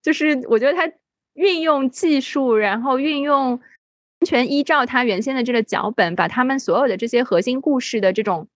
[0.00, 0.90] 就是我觉得他
[1.34, 3.60] 运用技术，然后运用
[4.20, 8.48] 完全依照他原先的这个脚本，把他们所有的这些核心故事的这种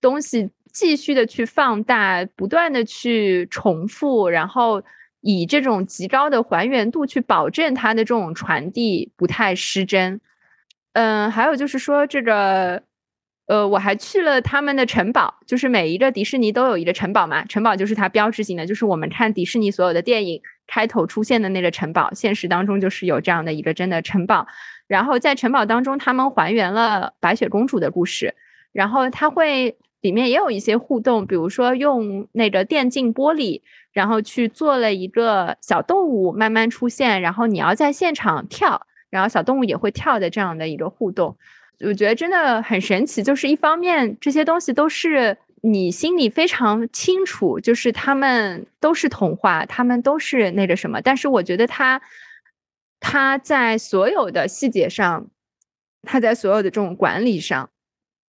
[0.00, 4.82] 东西继续的去放大，不断的去重复，然后
[5.20, 10.20] 以这种极高的还原度去保证它的这种传递不太失真。
[10.92, 12.82] 嗯，还有就是说这个。
[13.46, 24.46] 呃，我还去了他们的城堡，就是每一个迪士尼都有一个城堡嘛，城堡就是它标志性的，就是我们看迪士尼所有的电影开头出现的那个城堡，现实当中就是有这样的一个真的城堡。
[24.90, 28.34] 然后在城堡当中，他们还原了白雪公主的故事，
[28.72, 33.60] 然后它会里面也有一些互动，比如说用那个电竞玻璃，
[33.92, 41.36] 然后去做了一个小动物慢慢出现，然后你要在现场跳，然后小动物也会跳的这样的一个互动。
[41.86, 51.00] 我觉得真的很神奇，就是一方面这些东西都是你心里非常清楚，就是他们都是童话，他们都是那个什么。
[51.00, 52.02] 但是我觉得他
[53.00, 55.26] 他在所有的细节上，
[56.02, 57.70] 他在所有的这种管理上，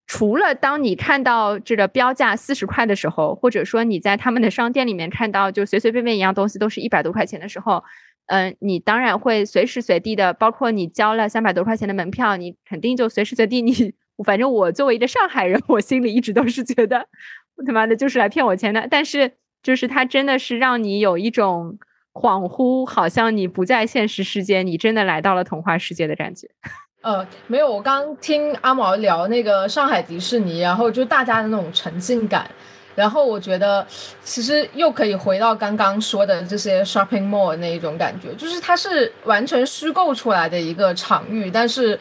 [0.06, 7.84] 除了当你看到这个标价四十块的时候，或者说你在他们的商店里面看到就随随便便一样东西都是一百多块钱的时候。
[8.30, 13.62] 嗯，你当然会随时随地的，包括你交了三百多块钱的门票，你肯定就随时随地。
[13.62, 13.94] 你
[14.26, 17.08] 反正我作为一个上海人，我心里一直都是觉得，
[17.56, 18.86] 我他妈的就是来骗我钱的。
[18.92, 19.32] 但是，
[19.64, 21.80] 就是他真的是让你有一种
[22.20, 26.50] 恍惚，好像你不在现实世界，你真的来到了童话世界的感觉。
[27.02, 32.50] 呃，没有，我刚听阿毛聊那个上海迪士尼，然后就大家的那种沉浸感。
[32.96, 33.86] 然后我觉得，
[34.24, 41.52] 其实又可以回到刚刚说的这些 shopping mall 那一种感觉，就是它是完全虚构出来的一个场域。
[41.52, 41.98] 但是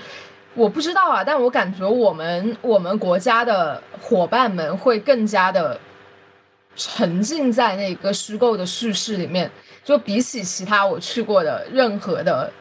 [0.55, 5.79] 我不知道啊，但我感觉我们我们国家的伙伴们会更加的
[6.75, 9.51] 沉浸在那个虚构的叙事里面，
[9.87, 12.53] 就比起其他我去过的任何的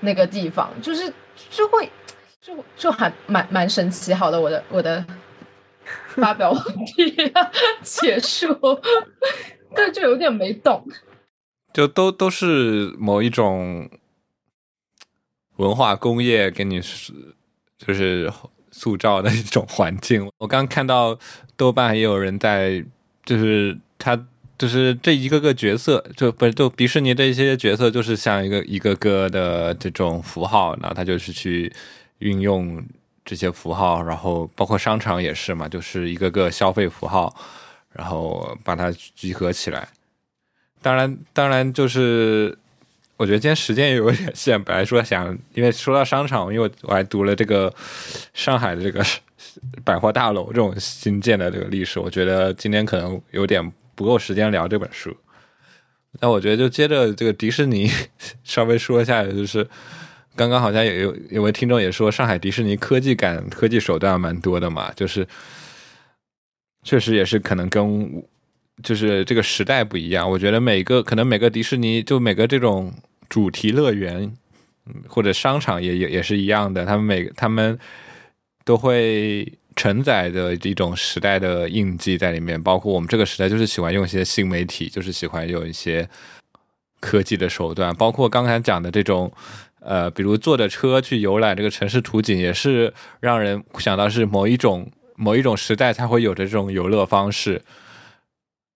[0.00, 1.12] 那个地方，就是
[1.50, 1.90] 就会
[2.40, 4.12] 就就还蛮蛮神奇。
[4.12, 5.04] 好的，我的我的。
[6.16, 6.60] 发表完
[6.96, 7.14] 毕，
[7.82, 8.48] 结束。
[9.76, 10.84] 对，就有点没懂。
[11.72, 13.88] 就都都是某一种
[15.58, 17.12] 文化工业给你是
[17.78, 18.32] 就是
[18.72, 20.28] 塑造的一种环境。
[20.38, 21.16] 我刚看到
[21.56, 22.84] 豆瓣也有人在，
[23.24, 24.26] 就是他
[24.58, 31.72] 就是这一个个角色，就不就迪士尼的一些角色，就是像一个一个个的这种符号，然后他就是去
[32.18, 32.84] 运用。
[33.28, 37.34] 这些符号，然后包括商场也是嘛，就是一个个消费符号，
[37.92, 39.88] 然后把它集合起来。
[40.80, 42.56] 当然，当然就是
[43.16, 47.74] 我觉得今天时间也有点限，本来说想，因为说到商场，因为我还读了这个
[48.32, 49.04] 上海的这个
[49.82, 55.16] 百货大楼这种新建的这个历史，我觉得今天可能有点不够时间聊这本书。
[56.20, 57.90] 那我觉得就接着这个迪士尼
[58.44, 59.66] 稍微说一下，就是
[60.36, 65.26] 刚刚好像有有有位听众也说，上海迪士尼科技感、科技手段蛮多的嘛，就是
[66.84, 68.22] 确实也是可能跟
[68.82, 70.30] 就是这个时代不一样。
[70.30, 72.94] 我觉得每个可能每个迪士尼就每个这种
[73.28, 74.32] 主题乐园
[75.08, 77.78] 或者商场也也也是一样的，他们每他们
[78.64, 79.52] 都会。
[79.76, 86.08] 承载的一种时代的印记在里面，包括我们这个时代就是喜欢用一些新媒体，就是喜欢用一些
[86.98, 89.30] 科技的手段，包括刚才讲的这种，
[89.80, 97.60] 呃，比如坐着车去游览这个城市图景，也是让人想到是某一种某一种时代才会有的这种游乐方式。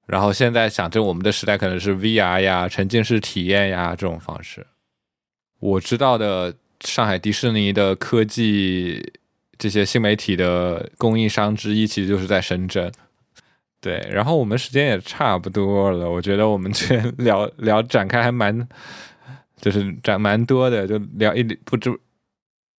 [0.06, 4.66] 然后现在想，着我们的时代可能是 VR 呀、沉浸式体验呀这种方式。
[5.60, 9.14] 我知道的上海迪士尼的科技。
[9.60, 12.90] 这些新媒体的供应商之一，其实就是在深圳。
[13.78, 18.66] 对，然后我们时间也差不多了，我觉得我们这聊聊展开还蛮，
[19.60, 21.90] 就是展蛮多的，就聊一不知。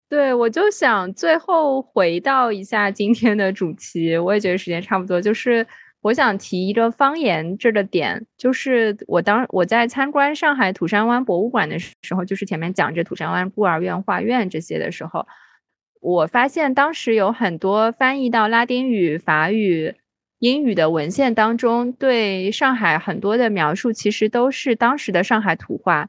[0.08, 5.66] 对，我就想最后回到一下今天的主题，我也觉得时间差不多，就是
[6.00, 15.26] 我想提一个方言这个点，就是我当我在参观上海土山湾博物馆的时候，就是前面讲这土山湾孤儿院、画院这些的时候。
[16.00, 19.96] 我发现当时有很多翻译到拉丁语、法语、
[20.38, 26.08] 英语的文献当中，对上海很多的描述，其实都是当时的上海土话。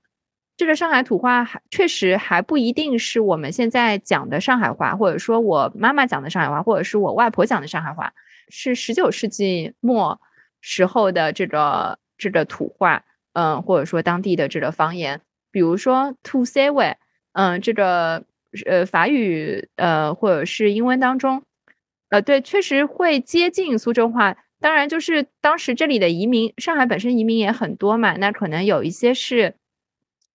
[0.56, 8.14] 这个上海土话还确实还不一定是我们现在讲的上海话，或者说我妈妈讲的上海话，或者是我外婆讲的上海话，
[8.48, 10.22] 是十九世纪末
[10.62, 15.20] 时候的这个这个土话，嗯，或者说当地的这个方言，
[15.52, 16.96] 比如说 to say we，
[17.34, 18.24] 嗯，这个。
[18.66, 21.44] 呃，法语呃，或者是英文当中，
[22.10, 24.38] 呃，对，确实会接近苏州话。
[24.60, 29.56] 当然，就是当时这里的移民，上海本身移民也很多嘛，那可能有一些是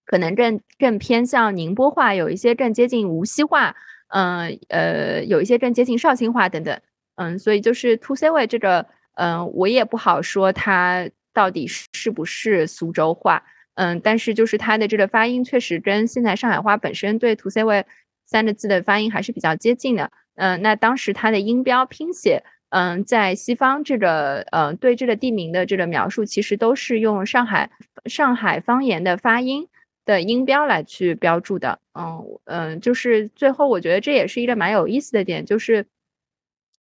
[0.05, 3.77] 可能更更偏向宁波话，有一些更接近无锡话，
[4.09, 6.81] 嗯呃，有一些更接近绍兴话等等。
[7.14, 13.45] 嗯，所以就是 to say way 这个，嗯，我也不好说它到底是不是苏州话。
[13.75, 17.85] 嗯，但是就是它的这个发音确实跟现在上海话本身对 to say way。
[18.27, 27.70] 三个字的发音还是比较接近的，嗯，那当时它的音标拼写，嗯，在西方这个，呃，对这个地名的这个描述，其实都是用上海
[28.05, 29.68] 上海方言的发音
[30.05, 35.87] 的音标来去标注的，嗯嗯，就是最后我觉得这也是一个蛮有意思的点，就是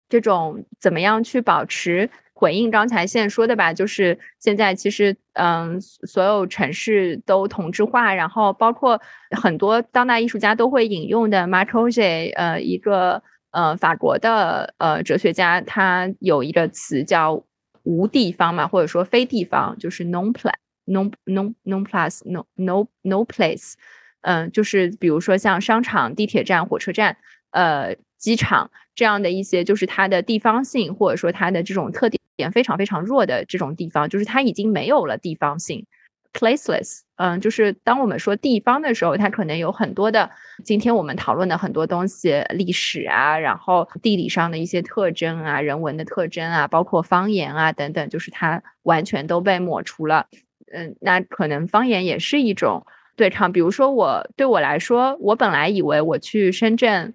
[0.09, 2.11] 这种怎么样去保持。
[2.39, 13.23] 回应刚才现说的吧，就是现在其实，嗯，所有城市都同质化，然后包括很多当代艺术家都会引用的 m a r c o z e 呃，一个
[13.53, 17.43] 呃法国的呃哲学家，他有一个词叫
[17.85, 20.53] 无地方嘛，或者说非地方，就是 non place。
[20.89, 23.73] no no no plus no no no place，
[24.21, 27.17] 嗯，就是比如说像商场、地铁站、火车站，
[27.51, 32.16] 呃，机场这样的一些，就是它的地方性或者说它的这种特点。
[32.37, 35.87] 点非常非常弱的这种地方，就是它已经没有了地方性
[36.33, 37.01] ，placeless。
[37.17, 40.31] 嗯，就是当我们说地方的时候，它可能有很多的
[40.65, 50.27] 今天我们讨论的很多东西，历史啊，然后地理上的一些特征啊，人文的特征啊，包括方言啊等等，就是它完全都被抹除了。
[50.71, 52.85] 嗯，那可能方言也是一种
[53.17, 53.51] 对抗。
[53.51, 57.15] 比如说我对我来说，我本来以为我去深圳。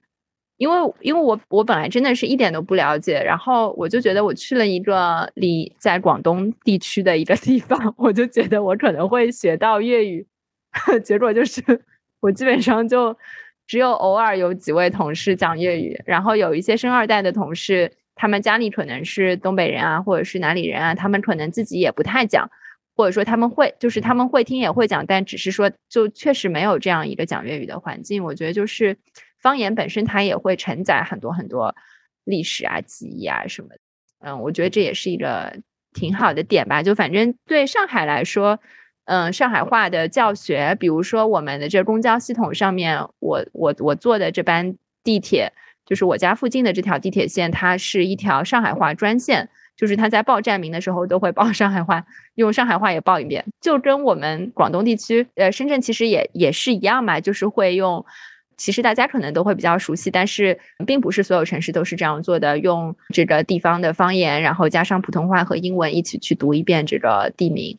[0.62, 10.24] 因为，因为我我本来真的是一点都不了解，然后我就觉得我去了一个离在广东地区的一个地方，我就觉得我可能会学到粤语，
[11.04, 11.64] 结果就是
[12.20, 13.18] 我基本上就
[13.66, 22.48] 只有偶尔有几位同事讲粤语，然后有一些生二代的同事，他们家里可能是东北人啊，或者是哪里人啊，他们可能自己也不太讲，
[22.96, 28.96] 或者说他们会就是他们会听也会讲，但只是说就确实没有这样一个讲粤语的环境，我觉得就是。
[29.42, 31.76] 方言本身它也会承载很多很多
[32.24, 33.70] 历史啊、记忆啊什么，
[34.20, 35.58] 嗯，我觉得这也是一个
[35.94, 36.84] 挺好的点吧。
[36.84, 38.60] 就反正对上海来说，
[39.06, 45.52] 嗯，上海话的教学，比如说我们的这公交系统上面，我我我坐的这班地铁，
[45.86, 52.06] 就是我家附近的这条地铁线，它是一条上海话专线，就是它在报站名的时候都会报 上海话，
[52.36, 58.06] 用上海话也报一遍，就跟我们广东地区，呃，深圳其实也也是一样嘛，就是会用。
[58.62, 62.60] 其实大家可能都会比较熟悉，但是并不是所有城市都是这样做的。
[62.60, 67.76] 用这个地方的方言，然后加上普通话和英文一起去读一遍这个地名。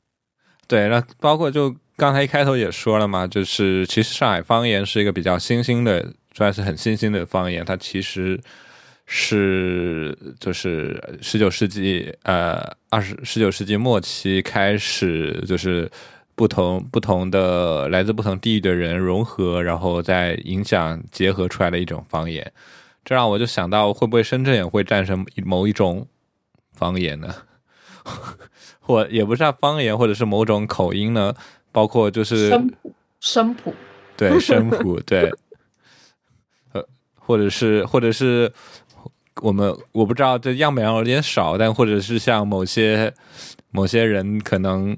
[0.66, 6.04] 对，那包括就刚才一开头也说了嘛，就是其实上海方言是一个比较新兴的，
[6.34, 7.64] 算是很新兴的方言。
[7.64, 8.40] 它其实
[9.06, 12.60] 是就是十九世纪呃
[12.90, 15.88] 二十十九世纪末期开始，就是
[16.34, 22.52] 不同不同的来自不同地域的人融合，然后再影响结合出来的一种方言。
[23.04, 26.06] 这让我就想到，会不会深圳也会诞生某一种
[26.72, 27.34] 方言呢？
[28.80, 31.34] 或也不是方言，或者是某种口音呢？
[31.70, 32.48] 包括就是
[33.20, 33.74] 声谱，
[34.16, 35.32] 对声谱，对，
[36.72, 36.84] 呃，
[37.14, 38.52] 或者是或者是
[39.40, 43.14] 我们我不知道这样本量有点少，但或者是像某些
[43.70, 44.96] 某些人可能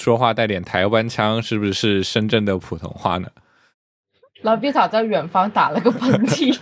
[0.00, 3.28] 说话带点台湾腔，是不是深圳的普通话呢？
[4.40, 6.58] 老毕塔在远方打了个喷嚏。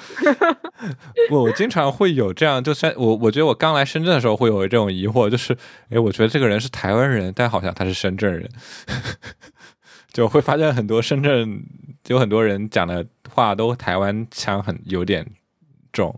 [1.30, 5.56] 我我经常会有这样，就算我我觉得我刚来深圳的时候会有这种疑惑，就是
[5.88, 8.50] 哎，我觉得这个人是台湾人，但好像他是深圳人，
[10.12, 11.62] 就会发现很多深圳
[12.08, 15.24] 有很多人讲的话都台湾腔很有点
[15.92, 16.12] 重，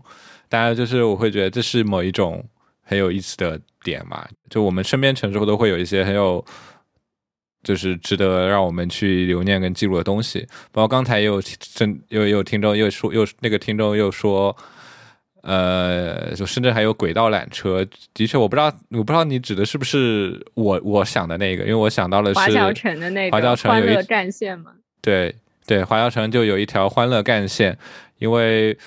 [0.49, 2.43] 当然就是我会觉得这是某一种
[2.81, 6.43] 很有意思的点嘛，就我们身边城市都会有一些很有。
[7.63, 10.47] 就是值得让我们去留念跟记录的东西。
[10.71, 14.55] 包括刚才也有真又又听众又说又那个听众又说，
[15.41, 17.85] 呃，就深圳还有轨道缆车。
[18.13, 24.71] 的确，我不知道我不知道你指的是不是我我想的那个，因为我想到的是华侨城的那个华侨城有一干线嘛。
[25.01, 25.35] 对
[25.65, 27.77] 对，华侨城就有一条欢乐干线，
[28.19, 28.77] 因为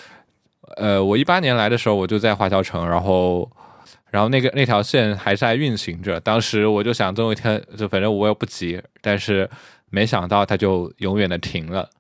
[0.77, 3.51] 呃，我一八年来的时候我就在华侨城，然后。
[4.15, 9.51] 然后那个那条线还是在运行着，当时我就想，总有一天就反正我也不急，但是
[9.91, 11.91] 没想到它就永远的停了。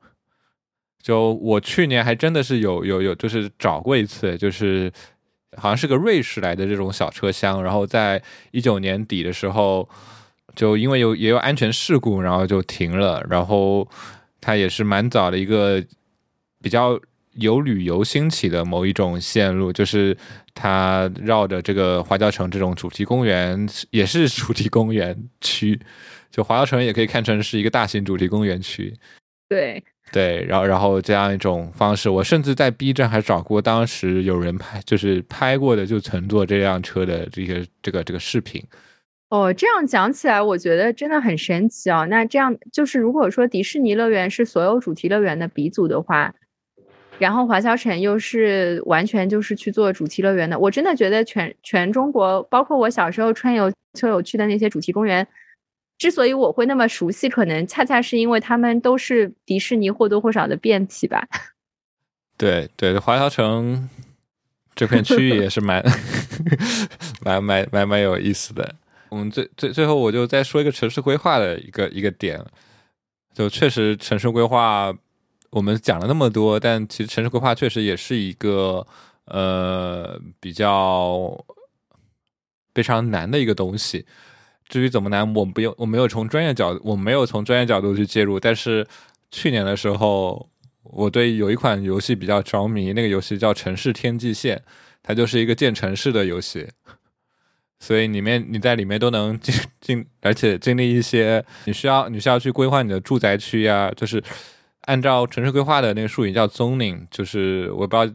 [1.02, 4.92] 就我去年还真的是有有有，就是找过一次，就是
[5.56, 8.22] 好像是个瑞士来的这种小车厢，然后在
[8.52, 9.88] 一九年底的时候，
[10.54, 13.26] 就因为有也有安全事故，然后就停了。
[13.28, 13.88] 然后
[14.40, 15.84] 它也是蛮早的一个
[16.62, 16.96] 比较。
[17.36, 20.16] 有旅游兴起的某一种线路，就是
[20.54, 25.78] 它绕着这个华侨城这种主题公园，也是主题公园区。
[26.30, 28.92] 就华侨城也可以看成是一个大型主题公园区。
[29.48, 29.82] 对
[30.12, 38.62] 对，然后然后这样一种方式，我甚至在 B 站还找过当时有人拍，就是拍过的就乘坐这辆车的这个这个这个视频。
[39.30, 42.06] 哦，这样讲起来，我觉得真的很神奇哦。
[42.08, 46.34] 那这样就是，如果说迪士尼乐园是所有主题乐园的鼻祖的话。
[47.18, 55.26] 然后华侨城又是完全就是去做主题乐园的，我真的觉得全全中国，包括我小时候春游秋游去的那些主题公园，
[55.96, 61.26] 之所以我会那么熟悉，可能恰恰是因为他们都是迪士尼或多或少的变体吧。
[62.36, 63.88] 对对，华侨城
[64.74, 65.82] 这片区域也是蛮
[67.24, 68.74] 蛮蛮蛮蛮有意思的。
[69.08, 72.44] 我们最最最后我就再说一个城市规划的一个一个点，
[73.32, 74.92] 就确实城市规划。
[75.54, 78.84] 我们讲了那么多，但其实城市规划确实也是一个
[79.26, 81.32] 呃比较
[82.74, 84.04] 非常难的一个东西。
[84.68, 88.40] 至于怎么难，我们不用，我没有从专业角度，我没有从专业角度去介入。
[88.40, 88.84] 但是
[89.30, 90.50] 去年的时候，
[90.82, 94.56] 我对有一款游戏比较着迷，那个游戏叫《城市天际线》，
[95.04, 96.66] 它就是一个建城市的游戏。
[97.78, 104.20] 所以里面你在里面都能经经，而且经历一些你需要你需要去规划你的住宅区呀，就是。
[104.84, 108.14] 按照城市规划的那个术语叫 zoning，就是我不知道，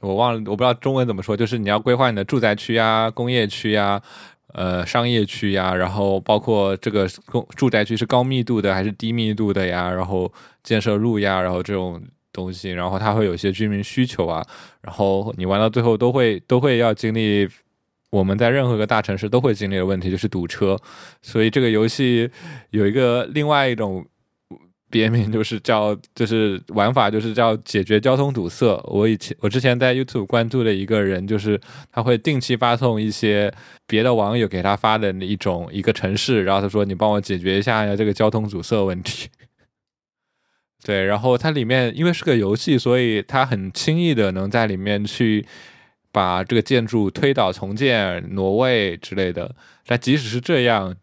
[0.00, 4.00] 我忘了，我不知道中文怎么说，就是你要规划你的住宅区呀、工业区呀、
[4.52, 10.32] 呃商业区呀，然后包括这个公住宅区是高密度的还是低密度的呀，然后
[10.62, 12.00] 建设路呀，然后这种
[12.32, 14.46] 东西，然后它会有些居民需求啊，
[14.82, 17.48] 然后你玩到最后都会都会要经历
[18.10, 20.78] 我们在任何一个大城市都会经历的问题，就是堵车，
[21.22, 22.30] 所以这个游戏
[22.70, 24.06] 有一个另外一种。
[24.94, 28.80] 别名就是叫，就是玩法就是叫解决交通堵塞。
[28.84, 31.60] 我以前我之前在 YouTube 关注的一个人，就是
[31.90, 33.52] 他会定期发送一些
[33.88, 39.28] 别的网友给他发的一种一个城市，然后他说你帮我解决一下这个交通堵塞问题。
[40.84, 45.44] 对，然后它里面因为是个游戏，所以它很轻易的能在里面去
[46.12, 49.56] 把这个建筑推倒重建、挪位之类的。
[49.86, 50.94] 但即使是这样。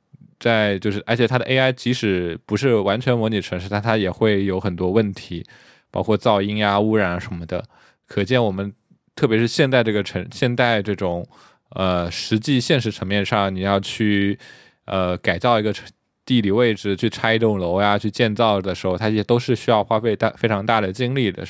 [0.41, 5.45] 在就是，而且它的 AI 即使不是完全模拟城市，但它也会有很多问题，
[5.91, 7.63] 包括噪音呀、污染什么的。
[8.07, 8.73] 可见我们
[9.15, 11.25] 特别是现在这个城，现代这种
[11.69, 14.37] 呃实际现实层面上，你要去
[14.85, 15.87] 呃改造一个城
[16.25, 21.45] 地理位置，去拆一栋楼呀，去建造的时候，它也都是需要花费大非常大的精力的。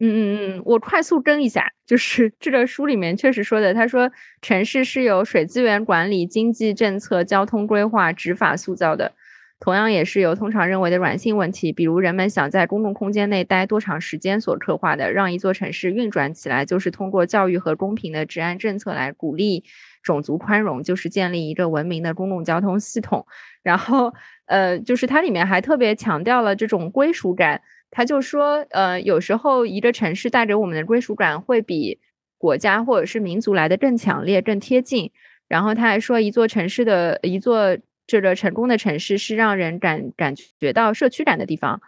[0.00, 4.10] 嗯嗯嗯，我快速跟一下，就是这个书里面确实说的，他说
[4.42, 9.12] 城市是由水资源管理、经济政策、交通规划、执法塑造的，
[9.58, 15.10] 同样也是有通常认为的软性问题，比如人们想在公共空间内待多长时间所刻画的。
[15.10, 19.64] 让一座城市运转起来，就是通过教育和公平的治安政策来鼓励
[20.02, 23.24] 种族宽容，就是建立一个文明的公共交通系统。
[23.62, 24.12] 然后，
[24.44, 27.62] 呃，就是它里面还特别强调了这种归属感。
[27.96, 31.98] 他就说，呃，有时候一个城市带给我们的归属感会比
[32.36, 35.12] 国家或者是民族来的更强烈、更贴近。
[35.48, 41.80] 然后他还说，一座城市的一座这个成功的城市是让人感感觉到社区感的地方。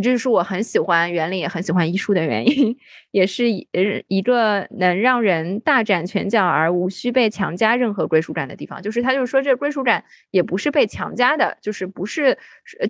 [0.00, 2.76] 这就是我很喜欢园林，也很喜欢艺术的原因，
[3.12, 8.82] 也是呃一个能让人大展拳脚而无需被强加任何归属感的地方。
[8.82, 12.36] 就是他就是说，这归属感也不是被强加的，就是不是，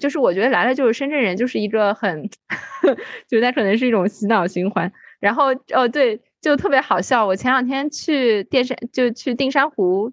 [0.01, 2.28] 就是我觉得来了就是深圳人，就是一个很，
[3.28, 4.93] 就他可能是一种洗脑循环。
[5.20, 7.27] 然后哦对，就特别好笑。
[7.27, 10.12] 我前两天去电山，就去定山湖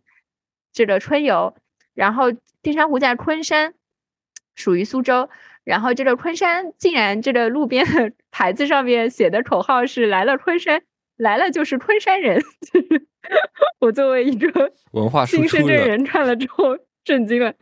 [0.71, 1.55] 这个春游，
[1.93, 3.73] 然后定山湖在昆山，
[4.55, 5.29] 属于苏州。
[5.63, 10.81] 然后这个昆山竟然这个路边的 牌子上面写的口号是“来了昆山，
[11.17, 12.41] 来了就是昆山人”。
[13.79, 17.53] 我作为一个文化新深圳人看了之后震惊了。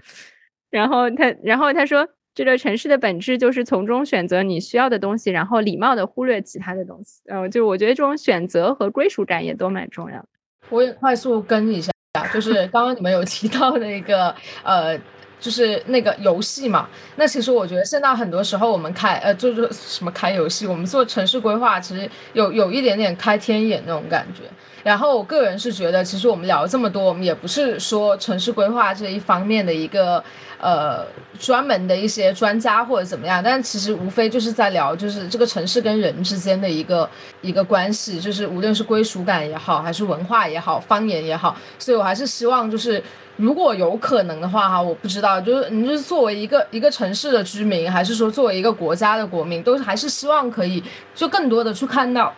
[0.72, 7.22] 然后他，然后他说，这个城市的本质就是从中选择你需要的东西，然后礼貌的忽略其他的东西。
[7.26, 10.28] 然后就我觉得这种选择和归属感也都蛮重要的。
[10.70, 11.92] 我也快速跟一下，
[12.34, 15.00] 就是刚刚你们有提到那个呃。
[15.42, 24.44] 就是那个游戏嘛，那其实我觉得现在很多时候我们开呃就是什么开游戏，我们做城市规划，其实有有一点点开天眼那种感觉。
[24.84, 30.24] 然后我个人是觉得，其实我们聊了这么多，我们也不是说城市规划这一方面的一个
[30.60, 31.06] 呃
[31.40, 37.08] 专门的一些专家或者怎么样，但其实无非就是在聊，就是这个城市跟人之间的一个
[37.42, 43.04] 一个关系，就是无论是归属感也好，还是文化也好，方言也好，所以我还是希望就是。
[43.42, 50.84] 如果有可能的话，哈，我不知道，就是你是作为一个一个城市的居民，还是说作为一个国家的国民，都还是希望可以
[51.16, 52.32] 就更多的去看到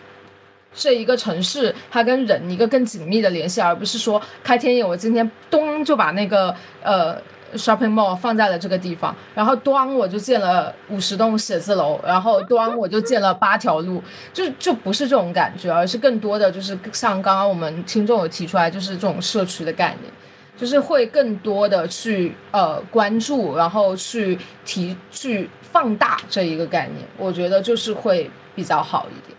[0.73, 7.17] 这一个城市它跟人一个更紧密的联系，而不是说开天眼，我今天咚就把那个呃
[7.55, 14.01] shopping mall 放在了这个地方，然后端我就建了五十栋写字楼，然后端我就建了八条路，
[14.34, 20.09] 就就不是这种感觉，而是更多的就是像刚刚我们听众有提出来，就是这种社区的概念。
[20.55, 29.38] 就是会更多的去呃关注，然后去提去放大这一个概念，我觉得就是会比较好一点。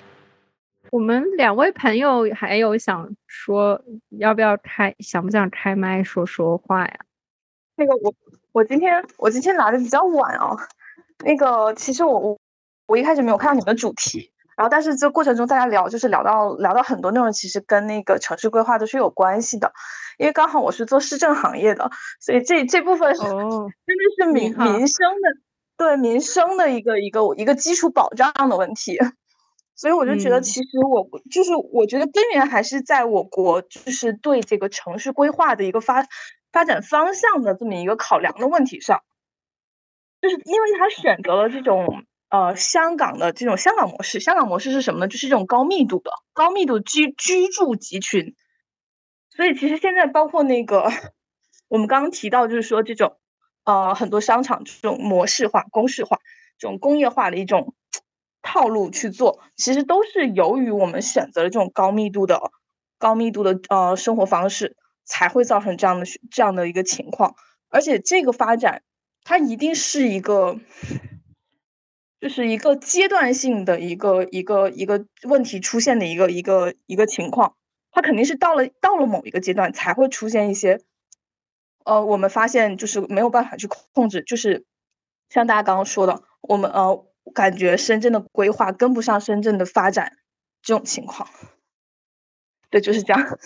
[0.90, 6.98] 我们两位朋友还有想说要不要开，想不想开麦说说话呀？
[7.76, 8.14] 那个我
[8.52, 10.56] 我今天我今天来的比较晚哦，
[11.24, 12.38] 那个其实我我
[12.86, 14.30] 我一开始没有看到你们的主题。
[14.56, 19.72] 然后，但是这过程中大家聊，就是聊到聊到很多内容，其实跟那个城市规划都是有关系的。
[20.16, 21.90] 因为刚好我是做市政行业的，
[22.20, 25.28] 所以这这部分真的是民民生的，
[25.76, 28.96] 对民生的一个一个一个基础保障的问题。
[29.74, 36.06] 所以我就觉得，其实我就是我觉得根源还是在我国，就是对这个城市规划的一个发
[36.52, 39.00] 发展方向的这么一个考量的问题上，
[40.22, 42.04] 就是因为他选择了这种。
[42.34, 45.06] 呃，香港的这种香港模式，香港模式是什么呢？
[45.06, 48.34] 就是这种高密度的、高密度居居住集群。
[49.30, 50.90] 所以其实现在包括那个
[51.68, 53.18] 我们刚刚提到，就是说这种
[53.62, 56.18] 呃很多商场这种模式化、公式化、
[56.58, 57.72] 这种工业化的一种
[58.42, 62.50] 套路去做，其实都是由于我们选择了这种高密度的、
[62.98, 67.36] 高密度的呃生活方式，才会造成这样的这样的一个情况。
[67.68, 68.82] 而且这个发展，
[69.22, 70.58] 它一定是一个。
[72.24, 77.54] 就是一个阶段性的一个一个一个问题出现的一个一个一个情况，
[77.90, 80.80] 它肯定是到了到了某一个阶段才会出现一些，
[81.84, 84.64] 呃，我们发现就是没有办法去控制，就是
[85.28, 90.16] 像大家刚刚说的，我们呃感觉深圳的规划跟不上深圳的发展
[90.62, 91.28] 这种情况，
[92.70, 93.38] 对，就是这样。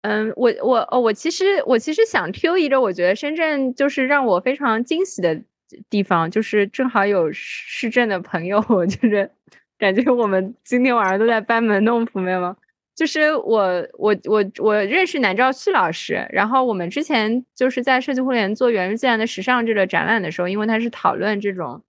[0.00, 5.42] 嗯，我我哦，我其实我其实想 Q 一个，我觉得深圳就是让我非常惊喜的。
[5.90, 9.30] 地方就是正好有市政的朋友， 就是
[9.78, 12.56] 感觉我们今天晚上都在班门弄斧，没有吗？
[12.94, 21.82] 就是我我我我认识南兆旭老师，然后我们之前就是在设计互联做《源于自然的时尚》这个展览的时候，因为他是讨论这种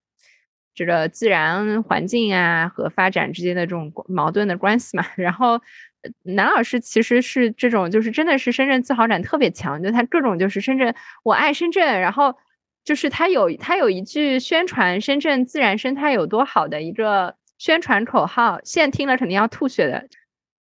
[0.74, 5.62] 这个自然环境啊和发展之间的这种矛盾的关系嘛， 然后
[6.24, 12.34] 南老师其实是这种就是真的是深圳自豪感特别强，就他各种就是深圳我爱深圳，然后。
[12.84, 20.08] 就是他有他有一句宣传深圳自然生态有多好的一个宣传口号，现听了肯定要吐血的。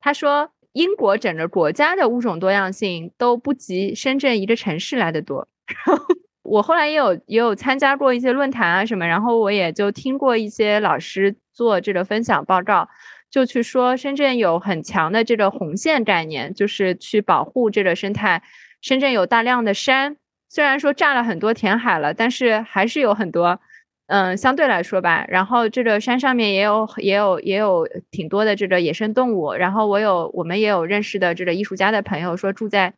[0.01, 5.49] 他说：“英国整个国家的物种多样性都不及深圳一个城市来的多。
[5.85, 6.05] ”然后
[6.43, 12.89] 我后来也有也有参加过一些论坛啊什么，然后我也就听过一些老师做这个分享报告，
[13.31, 18.43] 就去说深圳有很强的这个红线概念，就是去保护这个生态。
[18.81, 20.17] 深圳有大量的山，
[20.49, 23.61] 虽然说占了很多填海了，但是还是有很多，
[24.07, 25.27] 嗯，相对来说吧。
[25.29, 29.53] 然后这个山上面也有也有也有挺多的这个野生动物。
[29.53, 32.95] 然后我有我们也有认识的这个艺术家的朋友说住在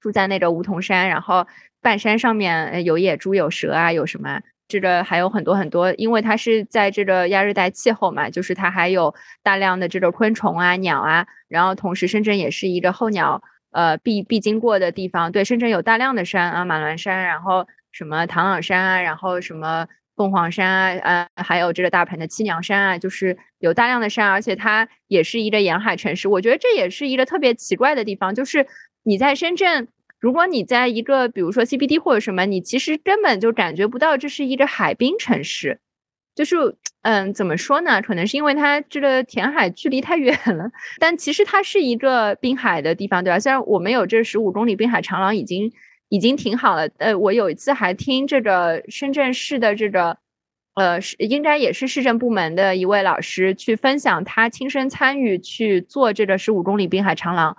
[0.00, 1.46] 住在那个梧桐山，然后
[1.82, 9.12] 半山上面有野猪有蛇啊，有什么这个还有很多很多，因为它是在这个亚热带气候嘛，就是它还有
[9.42, 11.26] 大量的这个昆虫啊鸟啊。
[11.48, 13.42] 然后同时深圳也是一个候鸟。
[13.74, 26.28] 呃，必必经过的地方，对，深圳有大量的山啊，马峦山，然后什么唐朗山啊，然后什么凤凰山啊，呃，还有这个大鹏的七娘山啊，就是有大量的山，而且它也是一个沿海城市。
[26.28, 28.66] 我觉得这也是一个特别奇怪的地方，就是
[29.02, 29.88] 你在深圳，
[30.20, 35.80] 如果你在一个比如说 CBD 或者什么，你其实根本就感觉不到这是一个海滨城市。
[36.36, 36.56] 就是，
[37.04, 38.00] 嗯，怎么说呢？
[38.00, 43.38] 可能是因为它这个填海距离太远了，但其实它是一个滨海的地方，对吧？
[43.38, 45.70] 虽然我们有这十五公里滨海长廊，已经
[46.08, 46.88] 已经挺好了。
[46.96, 50.16] 呃，我有一次还听这个深圳市的这个，
[50.76, 57.54] 呃，是应该也是市政部门的一位老师去分享他亲身参与去做这个十五公里滨海长廊。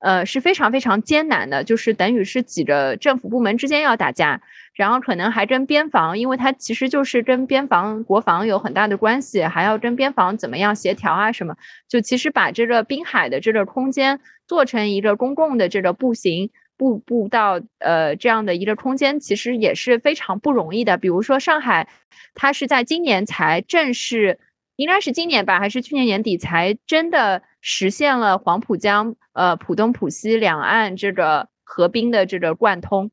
[0.00, 4.40] 呃，是非常非常艰难的，就是等于是挤着政府部门之间要打架，
[4.78, 11.56] 然后可能还跟边防，因为它其实就是跟边防、国防有很大的关系，还要跟边防怎么样协调啊什么，
[11.88, 20.96] 就其实把这个滨海的这个空间做成一个公共的这个步行步步道，呃，这样的一个空间，其实也是非常不容易的。
[20.96, 21.88] 比如说上海，
[22.34, 24.38] 它是在今年才正式。
[24.76, 33.10] 应该是今年吧，还是去年年底才真的实现了黄浦江、呃浦东、浦西两岸这个合滨的这个贯通。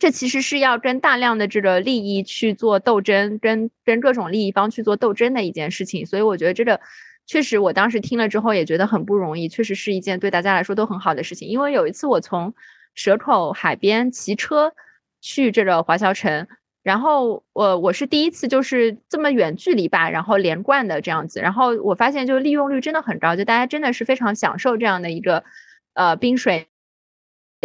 [0.00, 6.04] 这其实是要跟大量的这个利益去做斗争，跟跟各种利益方去做斗争的一件事情。
[6.04, 6.80] 所以我觉得这个
[7.26, 11.46] 确实，我当时听了之后也觉得很不容易，确实是一件对大家来说都很好的事情。
[11.46, 12.52] 因为有一次我从
[12.96, 14.72] 蛇口海边骑车
[15.20, 16.48] 去这个华侨城。
[16.82, 25.44] 然后我我是第一次就是这么远距离吧，然后连贯的这样子，然后我发现就利用率真的很高，就大家真的是非常享受这样的一个
[25.92, 26.68] 呃冰水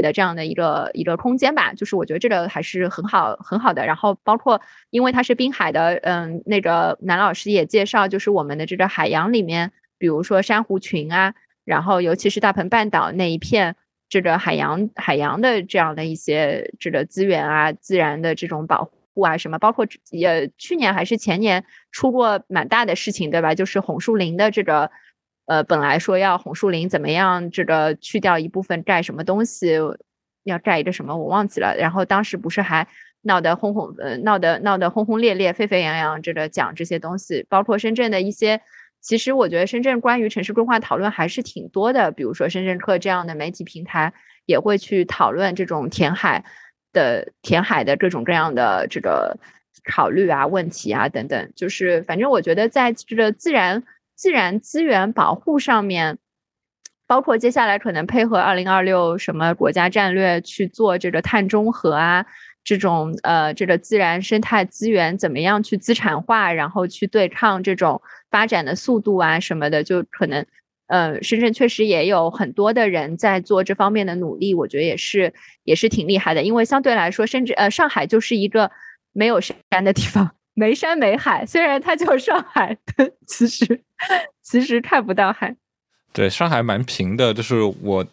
[0.01, 3.85] 的这样的一个一个空间吧，就是我觉得这个还是很好很好的。
[3.85, 13.75] 然后包括因为它是滨海的，嗯，那个南老师也介绍，就是我们的这个海洋里面，比如说珊瑚群啊，然后尤其是大鹏半岛那一片
[14.09, 18.91] 这个海洋海洋的这样的一些这个资源啊，自然的这种保护。
[19.21, 23.55] 啊，什么包括也去年还是前年出过蛮大的事情，对吧？
[23.55, 24.91] 就是红树林的这个，
[25.45, 29.77] 呃，本来说要红树林怎么样，这个去掉一部分盖什么东西，
[30.43, 31.75] 要盖一个什么我忘记了。
[31.77, 32.87] 然后当时不是还
[33.21, 38.61] 闹得轰轰，呃，闹得闹得轰轰烈烈、沸沸扬扬，这个讲这些东西，包括深圳的一些，
[39.01, 44.13] 其实我觉得深圳关于城市规划讨论还是挺多的，比如说深圳客这样的媒体平台
[44.45, 46.43] 也会去讨论这种填海。
[46.93, 49.37] 的填海的各种各样的这个
[49.83, 53.83] 考虑啊、问题啊等等，就是反正我觉得在这个自然
[54.15, 56.17] 自然资源保护上面，
[57.05, 62.25] 包括接下来可能配合二零二六什么国家战略去做这个碳中和啊，
[62.63, 68.01] 这种呃这个自然生态资源怎么样去资产化，然后去对抗这种
[68.31, 70.45] 发展的速度啊什么的，就可能。
[70.87, 75.33] 呃，深圳确实也有很多的人在做这方面的努力，我觉得也是
[75.63, 76.43] 也是挺厉害的。
[76.43, 78.69] 因为相对来说，甚至呃，上海就是一个
[79.11, 81.45] 没有山的地方，没山没海。
[81.45, 82.75] 虽然它叫上海，
[83.27, 83.83] 其实
[84.41, 85.55] 其实看不到海。
[86.11, 88.03] 对，上海蛮平的，就是我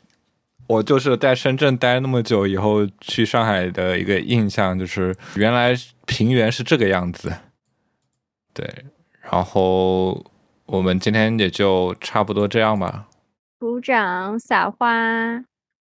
[0.66, 5.74] 我就是在深圳待那么久以后，去上海的一个印象就是，原来
[6.04, 7.32] 平原是这个样子。
[8.52, 8.84] 对，
[9.22, 10.22] 然后。
[10.64, 13.06] 我们今天也就差不多这样吧。
[13.58, 14.86] 鼓掌撒花。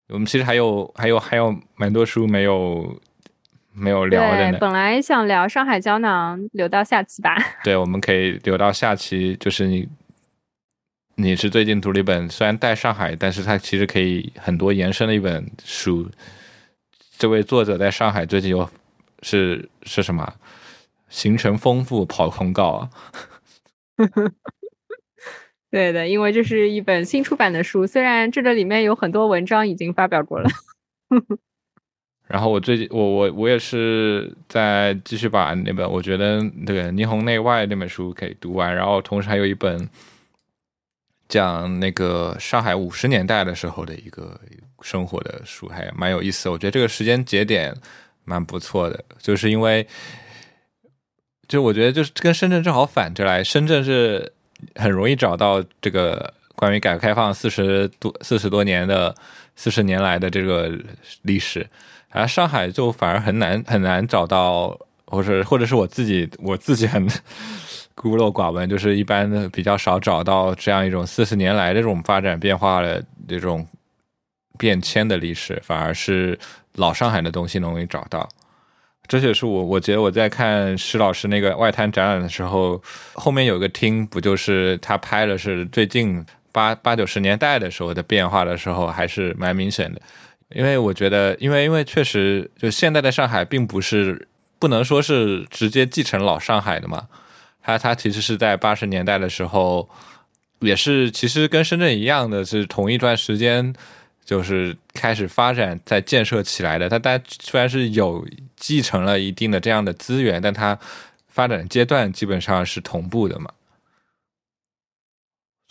[0.08, 3.00] 我们其实还有还有还有蛮多书没有
[3.76, 4.58] 没有聊的呢。
[4.58, 7.36] 本来想聊上海胶囊，留到下期吧。
[7.62, 9.36] 对，我们可以留到下期。
[9.38, 9.86] 就是你
[11.16, 16.08] 你是最近读了一本，虽然带上海，但是它其实可以很多延伸的一本书。
[17.18, 18.68] 这位作者在上海最近有
[19.22, 20.34] 是是什么？
[21.08, 22.90] 行程丰富，跑通告啊。
[25.70, 30.48] 对的，因为这是一本新出版的书，虽然这个里面有很多文章已经发表过了。
[32.26, 39.88] 然后我最近，我我我也是在继续把那本我觉得那个霓虹内外那本书给读完，然后同时还有一本
[41.28, 44.40] 讲那个上海五十年代的时候的一个
[44.82, 46.48] 生活的书，还蛮有意思。
[46.48, 47.74] 我觉得这个时间节点
[48.24, 49.86] 蛮不错的，就是因为，
[51.46, 54.32] 就我觉得就是跟深圳正好反着来，深圳是
[54.74, 59.14] 很容易找到这个关于改革开放四十多四十多年的
[59.54, 60.72] 四十年来的这个
[61.22, 61.64] 历史，
[62.16, 67.06] 而上海就反而很难很难找到，或者或者是我自己我自己很
[67.94, 73.66] 孤陋寡闻，就是一般的比较少找到这样一种四十年来的这种发展变化的这种
[74.58, 76.38] 变迁的历史，反而是。
[76.78, 78.28] 老上海的东西容易找到，
[79.08, 82.78] 这也是我我觉得我在看施老师那个外滩展览的时候，
[83.14, 86.22] 后面有个厅，不就是他拍的是最近
[86.52, 89.98] 八八九十年代的时候的变化的时候，还是蛮明显的。
[90.50, 94.28] 因为我觉得，因为因为确实，就现在的上海并不是
[94.58, 97.08] 不能说是直接继承老上海的嘛，
[97.62, 99.88] 它它其实是在八十年代的时候，
[100.60, 103.74] 也是其实跟深圳一样的是同一段时间。
[104.26, 106.88] 就是开始发展、在建设起来的。
[106.88, 110.76] 它但虽然是有继承了一定的这样的资源，但它
[111.28, 113.48] 发展阶段基本上是同步的嘛。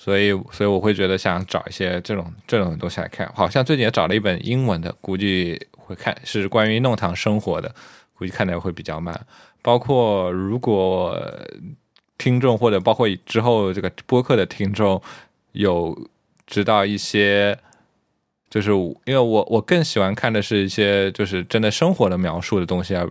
[0.05, 3.27] 所以，所以我会觉得想找一些这种这种东西来看。
[3.33, 7.73] 好像最近也找了一本英文的，估计会看是关于弄堂生活的，
[8.13, 9.19] 估计看的会比较慢。
[9.63, 11.19] 包括如果
[12.19, 15.01] 听众或者包括之后这个播客的听众
[15.53, 16.07] 有
[16.45, 17.57] 知道一些。
[18.47, 23.05] 就是因为我我更喜欢看的是一些就是真的生活的描述的东西啊，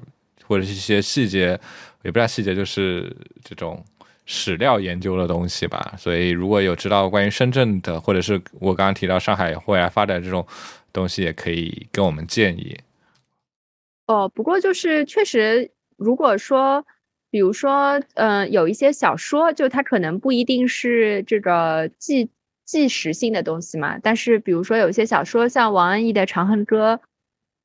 [0.46, 1.48] 或者是一些细节，
[2.02, 3.14] 也不知道细节，就是
[3.44, 3.84] 这种
[4.24, 5.94] 史料研究的东西吧。
[5.98, 10.46] 所以如果有知道关于深圳的，或者是我刚刚提到上海未来发展这种
[10.92, 12.78] 东西，也可以跟我们建议。
[14.06, 16.84] 哦，不过就是确实，如果说，
[17.30, 22.30] 比如说，嗯，有一些小说，就它可能不一定是这个纪。
[22.66, 26.94] 纪实性的东西嘛，但是比如说有些小说，像王安忆的《长恨歌》，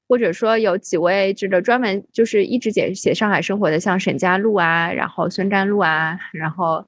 [0.09, 6.85] 或者说有几位这个专门就是一直写写上海生活的，像沈家路啊，然后孙占路啊，然后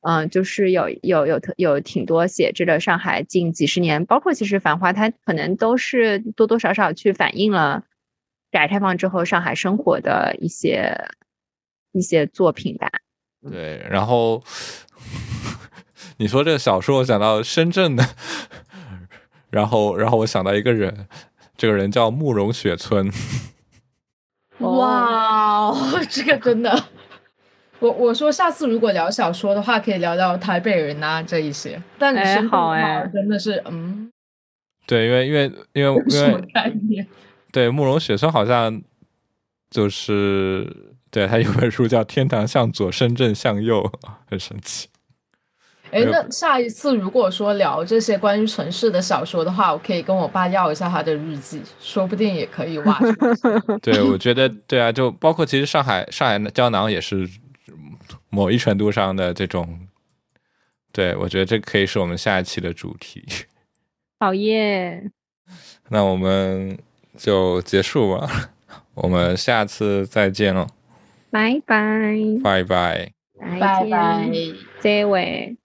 [0.00, 7.84] 嗯，就是有有有特有挺多写这个上海近几十年，包括其实《繁花》，它可能都是多多少少去反映了
[8.50, 10.96] 改革开放之后上海生活的一些
[11.92, 12.90] 一些作品吧。
[13.48, 14.42] 对，然后。
[16.16, 18.04] 你说这小说，我想到深圳的，
[19.50, 21.08] 然后，然后我想到一个人，
[21.56, 23.10] 这个人叫慕容雪村。
[24.58, 25.72] 哇，
[26.08, 26.84] 这个真的，
[27.80, 31.80] 我我说下次如果聊小说的话，可以聊聊台北人啊这一些。
[31.98, 34.10] 但哎，好哎，真的是嗯，
[34.86, 37.06] 对，因为因为因为因为 概念，
[37.52, 38.80] 对慕容雪村好像
[39.70, 43.82] 就是对他有本书叫《天堂向左，深圳向右》，
[44.30, 44.88] 很神奇。
[45.94, 53.12] 哎，那下一次如果说聊这些关于城市的小说的话，我可以跟我爸要一下他的日记，说不定也可以挖出。
[53.80, 57.28] 对，我觉得对啊，就包括其实上海上海胶囊也是
[58.28, 59.86] 某一程度上的这种，
[60.90, 63.24] 对我觉得这可以是我们下一期的主题。
[64.18, 65.10] 好耶！
[65.90, 66.76] 那我们
[67.16, 68.50] 就结束吧，
[68.94, 70.66] 我们下次再见了，
[71.30, 74.28] 拜拜，拜拜，拜拜，
[74.80, 75.56] 这位。